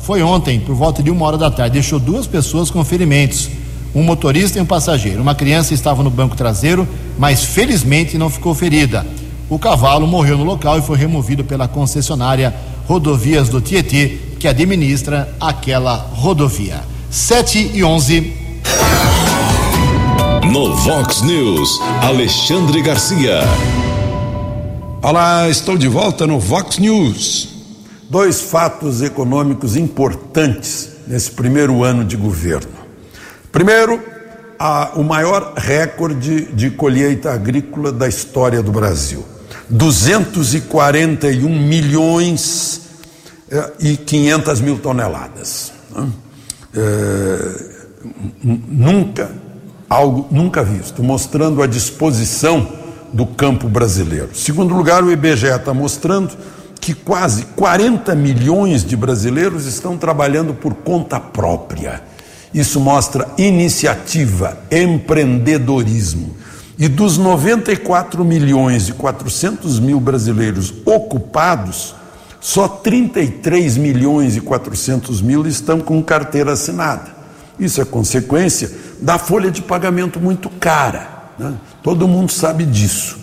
foi 0.05 0.21
ontem, 0.21 0.59
por 0.59 0.75
volta 0.75 1.01
de 1.01 1.09
uma 1.09 1.25
hora 1.25 1.35
da 1.35 1.49
tarde. 1.49 1.73
Deixou 1.73 1.97
duas 1.97 2.27
pessoas 2.27 2.69
com 2.69 2.85
ferimentos, 2.85 3.49
um 3.93 4.03
motorista 4.03 4.59
e 4.59 4.61
um 4.61 4.65
passageiro. 4.65 5.19
Uma 5.19 5.33
criança 5.33 5.73
estava 5.73 6.03
no 6.03 6.11
banco 6.11 6.35
traseiro, 6.35 6.87
mas 7.17 7.43
felizmente 7.43 8.15
não 8.15 8.29
ficou 8.29 8.53
ferida. 8.53 9.03
O 9.49 9.57
cavalo 9.57 10.05
morreu 10.05 10.37
no 10.37 10.43
local 10.43 10.77
e 10.77 10.83
foi 10.83 10.99
removido 10.99 11.43
pela 11.43 11.67
concessionária 11.67 12.53
Rodovias 12.87 13.49
do 13.49 13.59
Tietê, 13.59 14.19
que 14.39 14.47
administra 14.47 15.27
aquela 15.41 15.95
rodovia. 15.95 16.81
7 17.09 17.71
e 17.73 17.83
11. 17.83 18.44
No 20.55 20.73
Vox 20.73 21.21
News, 21.21 21.81
Alexandre 22.01 22.81
Garcia. 22.81 23.41
Olá, 25.03 25.49
estou 25.49 25.77
de 25.77 25.89
volta 25.89 26.25
no 26.25 26.39
Vox 26.39 26.77
News 26.77 27.49
dois 28.09 28.39
fatos 28.39 29.01
econômicos 29.01 29.75
importantes 29.75 30.91
nesse 31.05 31.29
primeiro 31.29 31.83
ano 31.83 32.05
de 32.05 32.15
governo. 32.15 32.71
Primeiro, 33.51 34.01
a, 34.57 34.93
o 34.95 35.03
maior 35.03 35.55
recorde 35.57 36.45
de 36.53 36.69
colheita 36.71 37.33
agrícola 37.33 37.91
da 37.91 38.07
história 38.07 38.63
do 38.63 38.71
Brasil. 38.71 39.25
241 39.69 41.49
milhões 41.49 42.79
eh, 43.51 43.71
e 43.81 43.97
500 43.97 44.61
mil 44.61 44.79
toneladas. 44.79 45.73
Né? 45.93 46.09
É, 46.77 47.75
nunca, 48.41 49.43
algo 49.89 50.27
nunca 50.31 50.63
visto, 50.63 51.03
mostrando 51.03 51.61
a 51.61 51.67
disposição 51.67 52.67
do 53.13 53.25
campo 53.25 53.67
brasileiro. 53.67 54.29
Segundo 54.33 54.73
lugar, 54.73 55.03
o 55.03 55.11
IBGE 55.11 55.47
está 55.47 55.73
mostrando 55.73 56.35
que 56.81 56.93
quase 56.93 57.45
40 57.55 58.13
milhões 58.15 58.83
de 58.83 58.95
brasileiros 58.95 59.65
estão 59.65 59.97
trabalhando 59.97 60.53
por 60.53 60.73
conta 60.73 61.19
própria. 61.19 62.03
Isso 62.53 62.79
mostra 62.79 63.27
iniciativa, 63.37 64.57
empreendedorismo. 64.71 66.35
E 66.77 66.87
dos 66.87 67.17
94 67.17 68.23
milhões 68.23 68.89
e 68.89 68.93
400 68.93 69.79
mil 69.79 69.99
brasileiros 69.99 70.73
ocupados, 70.85 71.95
só 72.41 72.67
33 72.67 73.77
milhões 73.77 74.35
e 74.35 74.41
400 74.41 75.21
mil 75.21 75.47
estão 75.47 75.79
com 75.79 76.03
carteira 76.03 76.51
assinada. 76.51 77.15
Isso 77.59 77.81
é 77.81 77.85
consequência 77.85 78.69
da 79.01 79.17
folha 79.17 79.51
de 79.51 79.61
pagamento 79.61 80.19
muito 80.19 80.49
cara. 80.49 81.31
Né? 81.37 81.53
Todo 81.83 82.07
mundo 82.07 82.31
sabe 82.31 82.65
disso. 82.65 83.17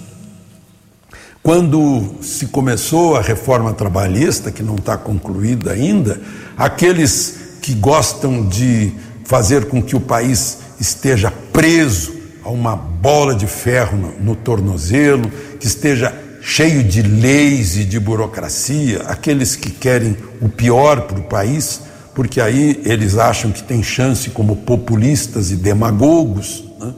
Quando 1.43 2.17
se 2.23 2.47
começou 2.47 3.17
a 3.17 3.21
reforma 3.21 3.73
trabalhista, 3.73 4.53
que 4.53 4.63
não 4.63 4.77
está 4.77 4.97
concluída 4.97 5.73
ainda, 5.73 6.21
aqueles 6.57 7.59
que 7.61 7.75
gostam 7.75 8.47
de 8.47 8.93
fazer 9.25 9.67
com 9.67 9.83
que 9.83 9.97
o 9.97 10.01
país 10.01 10.59
esteja 10.79 11.33
preso 11.53 12.15
a 12.45 12.51
uma 12.51 12.77
bola 12.77 13.35
de 13.35 13.47
ferro 13.47 13.97
no, 13.97 14.21
no 14.21 14.37
tornozelo, 14.37 15.31
que 15.59 15.67
esteja 15.67 16.15
cheio 16.41 16.83
de 16.83 17.03
leis 17.03 17.77
e 17.77 17.85
de 17.85 18.01
burocracia, 18.01 19.03
aqueles 19.07 19.55
que 19.55 19.71
querem 19.71 20.17
o 20.41 20.49
pior 20.49 21.03
para 21.03 21.19
o 21.19 21.23
país, 21.23 21.81
porque 22.15 22.41
aí 22.41 22.81
eles 22.85 23.17
acham 23.17 23.51
que 23.51 23.63
tem 23.63 23.83
chance 23.83 24.31
como 24.31 24.57
populistas 24.57 25.51
e 25.51 25.57
demagogos, 25.57 26.65
né? 26.79 26.93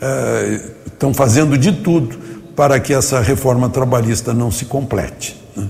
é, 0.00 0.60
estão 0.86 1.14
fazendo 1.14 1.56
de 1.56 1.72
tudo 1.72 2.18
para 2.56 2.80
que 2.80 2.92
essa 2.92 3.20
reforma 3.20 3.68
trabalhista 3.68 4.32
não 4.32 4.50
se 4.50 4.64
complete. 4.64 5.36
Né? 5.54 5.68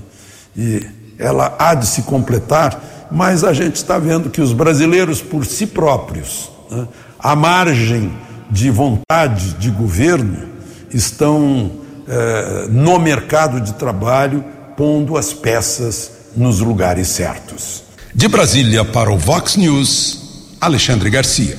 E 0.55 0.87
ela 1.19 1.55
há 1.59 1.73
de 1.73 1.85
se 1.85 2.03
completar, 2.03 3.07
mas 3.11 3.43
a 3.43 3.53
gente 3.53 3.75
está 3.75 3.97
vendo 3.99 4.29
que 4.29 4.41
os 4.41 4.53
brasileiros, 4.53 5.21
por 5.21 5.45
si 5.45 5.67
próprios, 5.67 6.49
né, 6.69 6.87
à 7.19 7.35
margem 7.35 8.11
de 8.49 8.69
vontade 8.69 9.53
de 9.55 9.69
governo, 9.69 10.47
estão 10.93 11.71
eh, 12.07 12.67
no 12.69 12.97
mercado 12.99 13.59
de 13.59 13.73
trabalho 13.73 14.43
pondo 14.77 15.17
as 15.17 15.33
peças 15.33 16.11
nos 16.35 16.59
lugares 16.59 17.09
certos. 17.09 17.86
De 18.17 18.27
Brasília 18.27 18.83
para 18.83 19.13
o 19.13 19.17
Vox 19.19 19.55
News, 19.57 20.17
Alexandre 20.59 21.07
Garcia. 21.07 21.55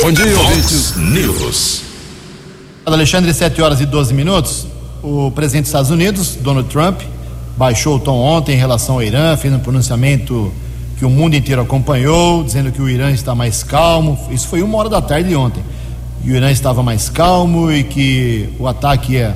Bom 0.00 0.10
dia, 0.10 0.34
Vox 0.36 0.96
News. 0.96 1.82
Alexandre, 2.86 3.34
7 3.34 3.60
horas 3.60 3.78
e 3.82 3.84
12 3.84 4.14
minutos. 4.14 4.66
O 5.02 5.30
presidente 5.30 5.64
dos 5.64 5.68
Estados 5.68 5.90
Unidos, 5.90 6.34
Donald 6.36 6.66
Trump, 6.70 7.02
baixou 7.58 7.96
o 7.96 8.00
tom 8.00 8.16
ontem 8.16 8.54
em 8.54 8.56
relação 8.56 8.94
ao 8.94 9.02
Irã, 9.02 9.36
fez 9.36 9.52
um 9.52 9.58
pronunciamento 9.58 10.50
que 10.98 11.04
o 11.04 11.10
mundo 11.10 11.36
inteiro 11.36 11.60
acompanhou, 11.60 12.42
dizendo 12.42 12.72
que 12.72 12.80
o 12.80 12.88
Irã 12.88 13.10
está 13.10 13.34
mais 13.34 13.62
calmo. 13.62 14.18
Isso 14.30 14.48
foi 14.48 14.62
uma 14.62 14.78
hora 14.78 14.88
da 14.88 15.02
tarde 15.02 15.28
de 15.28 15.36
ontem. 15.36 15.62
E 16.24 16.32
o 16.32 16.34
Irã 16.34 16.50
estava 16.50 16.82
mais 16.82 17.10
calmo 17.10 17.70
e 17.70 17.84
que 17.84 18.48
o 18.58 18.66
ataque 18.66 19.18
a 19.20 19.34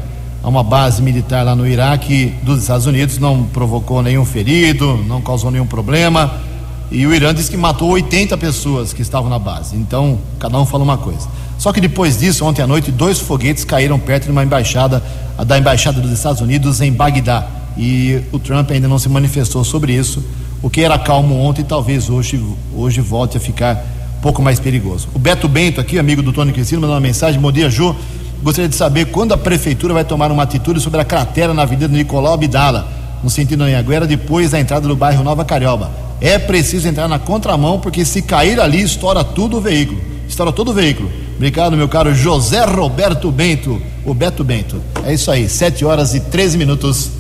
uma 0.49 0.65
base 0.65 1.03
militar 1.03 1.45
lá 1.45 1.55
no 1.55 1.67
Iraque 1.67 2.33
dos 2.43 2.63
Estados 2.63 2.87
Unidos 2.87 3.19
não 3.19 3.45
provocou 3.45 4.03
nenhum 4.03 4.25
ferido, 4.25 4.97
não 5.07 5.21
causou 5.21 5.51
nenhum 5.51 5.67
problema. 5.67 6.51
E 6.93 7.07
o 7.07 7.15
Irã 7.15 7.33
disse 7.33 7.51
que 7.51 7.57
matou 7.57 7.89
80 7.89 8.37
pessoas 8.37 8.93
que 8.93 9.01
estavam 9.01 9.31
na 9.31 9.39
base. 9.39 9.75
Então, 9.75 10.19
cada 10.39 10.59
um 10.61 10.67
fala 10.67 10.85
uma 10.85 10.99
coisa. 10.99 11.27
Só 11.59 11.73
que 11.73 11.81
depois 11.81 12.19
disso, 12.19 12.45
ontem 12.45 12.61
à 12.61 12.67
noite, 12.67 12.93
dois 12.93 13.19
foguetes 13.19 13.65
caíram 13.65 13.99
perto 13.99 14.25
de 14.25 14.31
uma 14.31 14.45
embaixada, 14.45 15.03
da 15.47 15.59
embaixada 15.59 16.03
dos 16.03 16.11
Estados 16.11 16.43
Unidos 16.43 16.83
em 16.83 16.93
Bagdá. 16.93 17.47
E 17.79 18.21
o 18.31 18.39
Trump 18.39 18.71
ainda 18.71 18.87
não 18.89 18.99
se 18.99 19.09
manifestou 19.09 19.65
sobre 19.65 19.95
isso. 19.95 20.23
O 20.63 20.69
que 20.69 20.83
era 20.83 20.99
calmo 20.99 21.41
ontem, 21.41 21.65
talvez 21.65 22.11
hoje, 22.11 22.39
hoje 22.77 23.01
volte 23.01 23.39
a 23.39 23.41
ficar 23.41 23.83
um 24.19 24.21
pouco 24.21 24.43
mais 24.43 24.61
perigoso. 24.61 25.09
O 25.15 25.19
Beto 25.19 25.49
Bento, 25.49 25.81
aqui, 25.81 25.99
amigo 25.99 26.23
do 26.23 26.31
Tony 26.31 26.53
Cristino, 26.53 26.83
mandou 26.83 26.95
uma 26.95 27.01
mensagem. 27.01 27.41
Bom 27.41 27.51
dia, 27.51 27.71
Ju. 27.71 27.97
Gostaria 28.43 28.69
de 28.69 28.77
saber 28.77 29.07
quando 29.07 29.33
a 29.33 29.39
prefeitura 29.39 29.95
vai 29.95 30.05
tomar 30.05 30.31
uma 30.31 30.43
atitude 30.43 30.79
sobre 30.79 31.01
a 31.01 31.05
cratera 31.07 31.55
na 31.55 31.63
Avenida 31.63 31.89
Nicolau 31.89 32.35
Abdala, 32.35 32.87
no 33.25 33.31
sentido 33.31 33.65
Anhanguera, 33.65 34.07
depois 34.07 34.51
da 34.51 34.61
entrada 34.61 34.87
do 34.87 34.95
bairro 34.95 35.25
Nova 35.25 35.43
Carioba. 35.43 36.12
É 36.23 36.39
preciso 36.39 36.87
entrar 36.87 37.09
na 37.09 37.19
contramão, 37.19 37.81
porque 37.81 38.05
se 38.05 38.23
cair 38.23 38.61
ali, 38.61 38.81
estoura 38.81 39.25
tudo 39.25 39.57
o 39.57 39.61
veículo. 39.61 40.01
Estoura 40.29 40.53
todo 40.53 40.71
o 40.71 40.73
veículo. 40.73 41.11
Obrigado, 41.35 41.77
meu 41.77 41.89
caro 41.89 42.15
José 42.15 42.65
Roberto 42.65 43.29
Bento, 43.33 43.83
o 44.05 44.15
Beto 44.15 44.45
Bento. 44.45 44.81
É 45.05 45.13
isso 45.13 45.29
aí, 45.33 45.49
7 45.49 45.85
horas 45.85 46.15
e 46.15 46.21
13 46.21 46.57
minutos. 46.57 47.11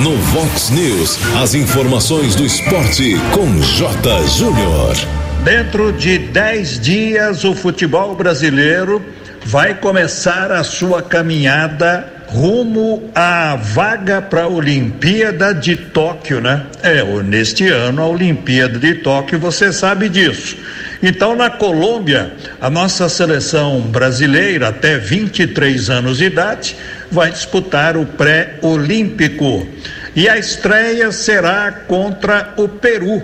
No 0.00 0.16
Vox 0.16 0.70
News, 0.70 1.18
as 1.42 1.54
informações 1.54 2.36
do 2.36 2.44
esporte 2.44 3.16
com 3.32 3.60
J. 3.60 4.28
Júnior. 4.28 4.96
Dentro 5.42 5.92
de 5.92 6.18
dez 6.18 6.78
dias, 6.78 7.42
o 7.42 7.54
futebol 7.54 8.14
brasileiro 8.14 9.02
vai 9.44 9.74
começar 9.74 10.52
a 10.52 10.62
sua 10.62 11.02
caminhada 11.02 12.13
rumo 12.34 13.12
à 13.14 13.54
vaga 13.54 14.20
para 14.20 14.42
a 14.42 14.48
Olimpíada 14.48 15.54
de 15.54 15.76
Tóquio, 15.76 16.40
né? 16.40 16.66
É, 16.82 17.00
neste 17.22 17.68
ano 17.68 18.02
a 18.02 18.08
Olimpíada 18.08 18.76
de 18.76 18.94
Tóquio, 18.96 19.38
você 19.38 19.72
sabe 19.72 20.08
disso. 20.08 20.56
Então, 21.00 21.36
na 21.36 21.48
Colômbia, 21.48 22.32
a 22.60 22.68
nossa 22.68 23.08
seleção 23.08 23.82
brasileira, 23.82 24.70
até 24.70 24.98
23 24.98 25.88
anos 25.88 26.18
de 26.18 26.24
idade, 26.24 26.76
vai 27.08 27.30
disputar 27.30 27.96
o 27.96 28.04
pré-olímpico. 28.04 29.68
E 30.16 30.28
a 30.28 30.36
estreia 30.36 31.12
será 31.12 31.70
contra 31.86 32.52
o 32.56 32.68
Peru, 32.68 33.22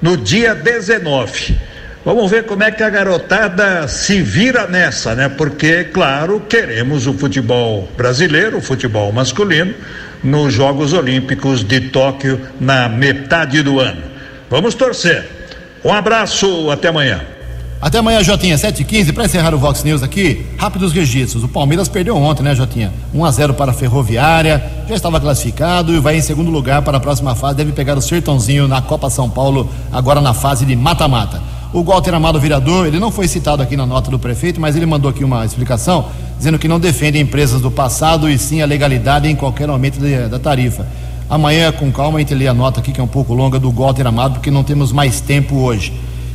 no 0.00 0.16
dia 0.16 0.54
19. 0.54 1.71
Vamos 2.04 2.28
ver 2.28 2.46
como 2.46 2.64
é 2.64 2.70
que 2.72 2.82
a 2.82 2.90
garotada 2.90 3.86
se 3.86 4.20
vira 4.20 4.66
nessa, 4.66 5.14
né? 5.14 5.28
Porque, 5.28 5.84
claro, 5.84 6.40
queremos 6.40 7.06
o 7.06 7.12
futebol 7.12 7.88
brasileiro, 7.96 8.58
o 8.58 8.60
futebol 8.60 9.12
masculino, 9.12 9.72
nos 10.22 10.52
Jogos 10.52 10.92
Olímpicos 10.92 11.62
de 11.62 11.80
Tóquio 11.80 12.40
na 12.58 12.88
metade 12.88 13.62
do 13.62 13.78
ano. 13.78 14.02
Vamos 14.50 14.74
torcer. 14.74 15.30
Um 15.84 15.92
abraço, 15.92 16.72
até 16.72 16.88
amanhã. 16.88 17.20
Até 17.80 17.98
amanhã, 17.98 18.22
Jotinha, 18.22 18.56
7h15, 18.56 19.12
para 19.12 19.24
encerrar 19.24 19.54
o 19.54 19.58
Vox 19.58 19.84
News 19.84 20.02
aqui, 20.02 20.46
rápidos 20.58 20.92
registros. 20.92 21.44
O 21.44 21.48
Palmeiras 21.48 21.88
perdeu 21.88 22.16
ontem, 22.16 22.42
né, 22.42 22.54
Jotinha? 22.54 22.92
1 23.14 23.24
a 23.24 23.30
0 23.30 23.54
para 23.54 23.70
a 23.70 23.74
Ferroviária, 23.74 24.62
já 24.88 24.94
estava 24.94 25.20
classificado 25.20 25.92
e 25.92 26.00
vai 26.00 26.16
em 26.16 26.20
segundo 26.20 26.50
lugar 26.50 26.82
para 26.82 26.98
a 26.98 27.00
próxima 27.00 27.36
fase, 27.36 27.56
deve 27.56 27.72
pegar 27.72 27.96
o 27.96 28.02
Sertãozinho 28.02 28.66
na 28.66 28.82
Copa 28.82 29.08
São 29.08 29.30
Paulo, 29.30 29.68
agora 29.92 30.20
na 30.20 30.34
fase 30.34 30.64
de 30.64 30.74
mata-mata. 30.74 31.40
O 31.72 31.82
Walter 31.82 32.12
Amado 32.12 32.38
Virador, 32.38 32.86
ele 32.86 32.98
não 32.98 33.10
foi 33.10 33.26
citado 33.26 33.62
aqui 33.62 33.78
na 33.78 33.86
nota 33.86 34.10
do 34.10 34.18
prefeito, 34.18 34.60
mas 34.60 34.76
ele 34.76 34.84
mandou 34.84 35.10
aqui 35.10 35.24
uma 35.24 35.42
explicação, 35.42 36.04
dizendo 36.36 36.58
que 36.58 36.68
não 36.68 36.78
defende 36.78 37.18
empresas 37.18 37.62
do 37.62 37.70
passado 37.70 38.28
e 38.28 38.36
sim 38.36 38.60
a 38.60 38.66
legalidade 38.66 39.26
em 39.26 39.34
qualquer 39.34 39.70
aumento 39.70 39.98
de, 39.98 40.28
da 40.28 40.38
tarifa. 40.38 40.86
Amanhã, 41.30 41.72
com 41.72 41.90
calma, 41.90 42.18
a 42.18 42.20
gente 42.20 42.34
lê 42.34 42.46
a 42.46 42.52
nota 42.52 42.80
aqui, 42.80 42.92
que 42.92 43.00
é 43.00 43.02
um 43.02 43.08
pouco 43.08 43.32
longa, 43.32 43.58
do 43.58 43.70
Walter 43.70 44.06
Amado, 44.06 44.34
porque 44.34 44.50
não 44.50 44.62
temos 44.62 44.92
mais 44.92 45.22
tempo 45.22 45.60
hoje. 45.60 45.94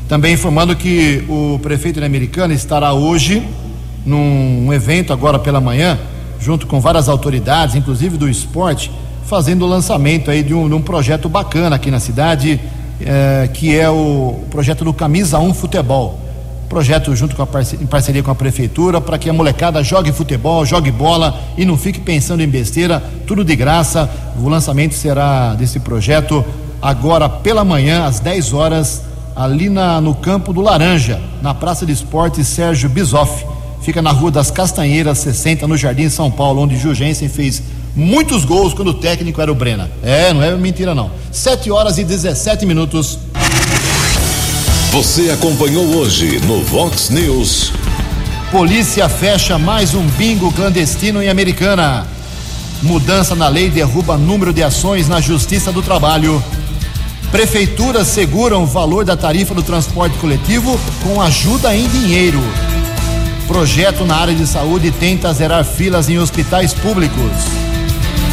Também 0.09 0.33
informando 0.33 0.75
que 0.75 1.23
o 1.29 1.59
prefeito 1.59 2.03
americano 2.03 2.51
estará 2.51 2.93
hoje 2.93 3.43
num 4.03 4.73
evento 4.73 5.13
agora 5.13 5.37
pela 5.37 5.61
manhã, 5.61 5.99
junto 6.39 6.65
com 6.65 6.81
várias 6.81 7.07
autoridades, 7.07 7.75
inclusive 7.75 8.17
do 8.17 8.27
esporte, 8.27 8.89
fazendo 9.27 9.65
o 9.65 9.67
lançamento 9.67 10.31
aí 10.31 10.41
de 10.41 10.55
um, 10.55 10.67
de 10.67 10.73
um 10.73 10.81
projeto 10.81 11.29
bacana 11.29 11.75
aqui 11.75 11.91
na 11.91 11.99
cidade, 11.99 12.59
é, 13.01 13.49
que 13.53 13.77
é 13.77 13.89
o 13.89 14.39
projeto 14.49 14.83
do 14.83 14.93
Camisa 14.93 15.39
1 15.39 15.53
Futebol. 15.53 16.19
Projeto 16.69 17.15
junto 17.15 17.35
com 17.35 17.41
a 17.41 17.47
parceria, 17.47 17.83
em 17.83 17.87
parceria 17.87 18.23
com 18.23 18.31
a 18.31 18.35
prefeitura 18.35 18.99
para 18.99 19.17
que 19.17 19.29
a 19.29 19.33
molecada 19.33 19.81
jogue 19.81 20.11
futebol, 20.11 20.65
jogue 20.65 20.91
bola 20.91 21.39
e 21.57 21.63
não 21.63 21.77
fique 21.77 21.99
pensando 21.99 22.43
em 22.43 22.47
besteira, 22.47 23.01
tudo 23.25 23.43
de 23.43 23.55
graça. 23.55 24.09
O 24.37 24.49
lançamento 24.49 24.93
será 24.93 25.55
desse 25.55 25.79
projeto 25.79 26.43
agora 26.81 27.29
pela 27.29 27.63
manhã, 27.63 28.05
às 28.05 28.19
10 28.19 28.53
horas, 28.53 29.01
ali 29.35 29.69
na, 29.69 30.01
no 30.01 30.13
campo 30.13 30.51
do 30.51 30.61
Laranja, 30.61 31.21
na 31.41 31.53
Praça 31.53 31.85
de 31.85 31.93
Esportes 31.93 32.47
Sérgio 32.47 32.89
Bisoff. 32.89 33.45
Fica 33.81 34.01
na 34.01 34.11
Rua 34.11 34.31
das 34.31 34.51
Castanheiras, 34.51 35.19
60, 35.19 35.67
no 35.67 35.77
Jardim 35.77 36.09
São 36.09 36.29
Paulo, 36.29 36.61
onde 36.61 36.77
Jugensen 36.77 37.29
fez 37.29 37.61
muitos 37.97 38.45
gols 38.45 38.75
quando 38.75 38.89
o 38.89 38.93
técnico 38.93 39.41
era 39.41 39.51
o 39.51 39.55
Brena. 39.55 39.89
É, 40.03 40.31
não 40.31 40.43
é 40.43 40.55
mentira 40.55 40.93
não. 40.93 41.09
7 41.31 41.71
horas 41.71 41.97
e 41.97 42.03
17 42.03 42.65
minutos. 42.65 43.17
Você 44.91 45.31
acompanhou 45.31 45.83
hoje 45.97 46.39
no 46.45 46.63
Vox 46.63 47.09
News. 47.09 47.73
Polícia 48.51 49.09
fecha 49.09 49.57
mais 49.57 49.93
um 49.93 50.03
bingo 50.11 50.53
clandestino 50.53 51.21
em 51.21 51.27
Americana. 51.27 52.05
Mudança 52.83 53.35
na 53.35 53.47
lei 53.47 53.69
derruba 53.69 54.15
número 54.15 54.53
de 54.53 54.63
ações 54.63 55.09
na 55.09 55.19
Justiça 55.19 55.71
do 55.71 55.81
Trabalho. 55.81 56.41
Prefeituras 57.31 58.07
seguram 58.07 58.63
o 58.63 58.67
valor 58.67 59.03
da 59.03 59.17
tarifa 59.17 59.53
do 59.53 59.63
transporte 59.63 60.17
coletivo 60.19 60.79
com 61.03 61.19
ajuda 61.19 61.75
em 61.75 61.87
dinheiro. 61.89 62.41
Projeto 63.47 64.05
na 64.05 64.15
área 64.15 64.35
de 64.35 64.45
saúde 64.45 64.91
tenta 64.91 65.33
zerar 65.33 65.65
filas 65.65 66.09
em 66.09 66.19
hospitais 66.19 66.73
públicos. 66.73 67.66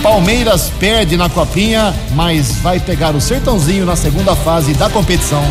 Palmeiras 0.04 0.70
perde 0.78 1.16
na 1.16 1.30
Copinha, 1.30 1.94
mas 2.10 2.56
vai 2.56 2.78
pegar 2.78 3.16
o 3.16 3.22
Sertãozinho 3.22 3.86
na 3.86 3.96
segunda 3.96 4.36
fase 4.36 4.74
da 4.74 4.90
competição. 4.90 5.42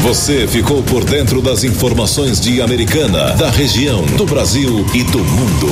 Você 0.00 0.48
ficou 0.48 0.82
por 0.82 1.04
dentro 1.04 1.42
das 1.42 1.64
informações 1.64 2.40
de 2.40 2.62
Americana, 2.62 3.34
da 3.34 3.50
região, 3.50 4.06
do 4.16 4.24
Brasil 4.24 4.86
e 4.94 5.04
do 5.04 5.18
mundo. 5.18 5.68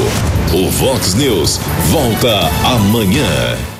O 0.53 0.71
Vox 0.71 1.15
News 1.15 1.59
volta 1.91 2.51
amanhã. 2.67 3.73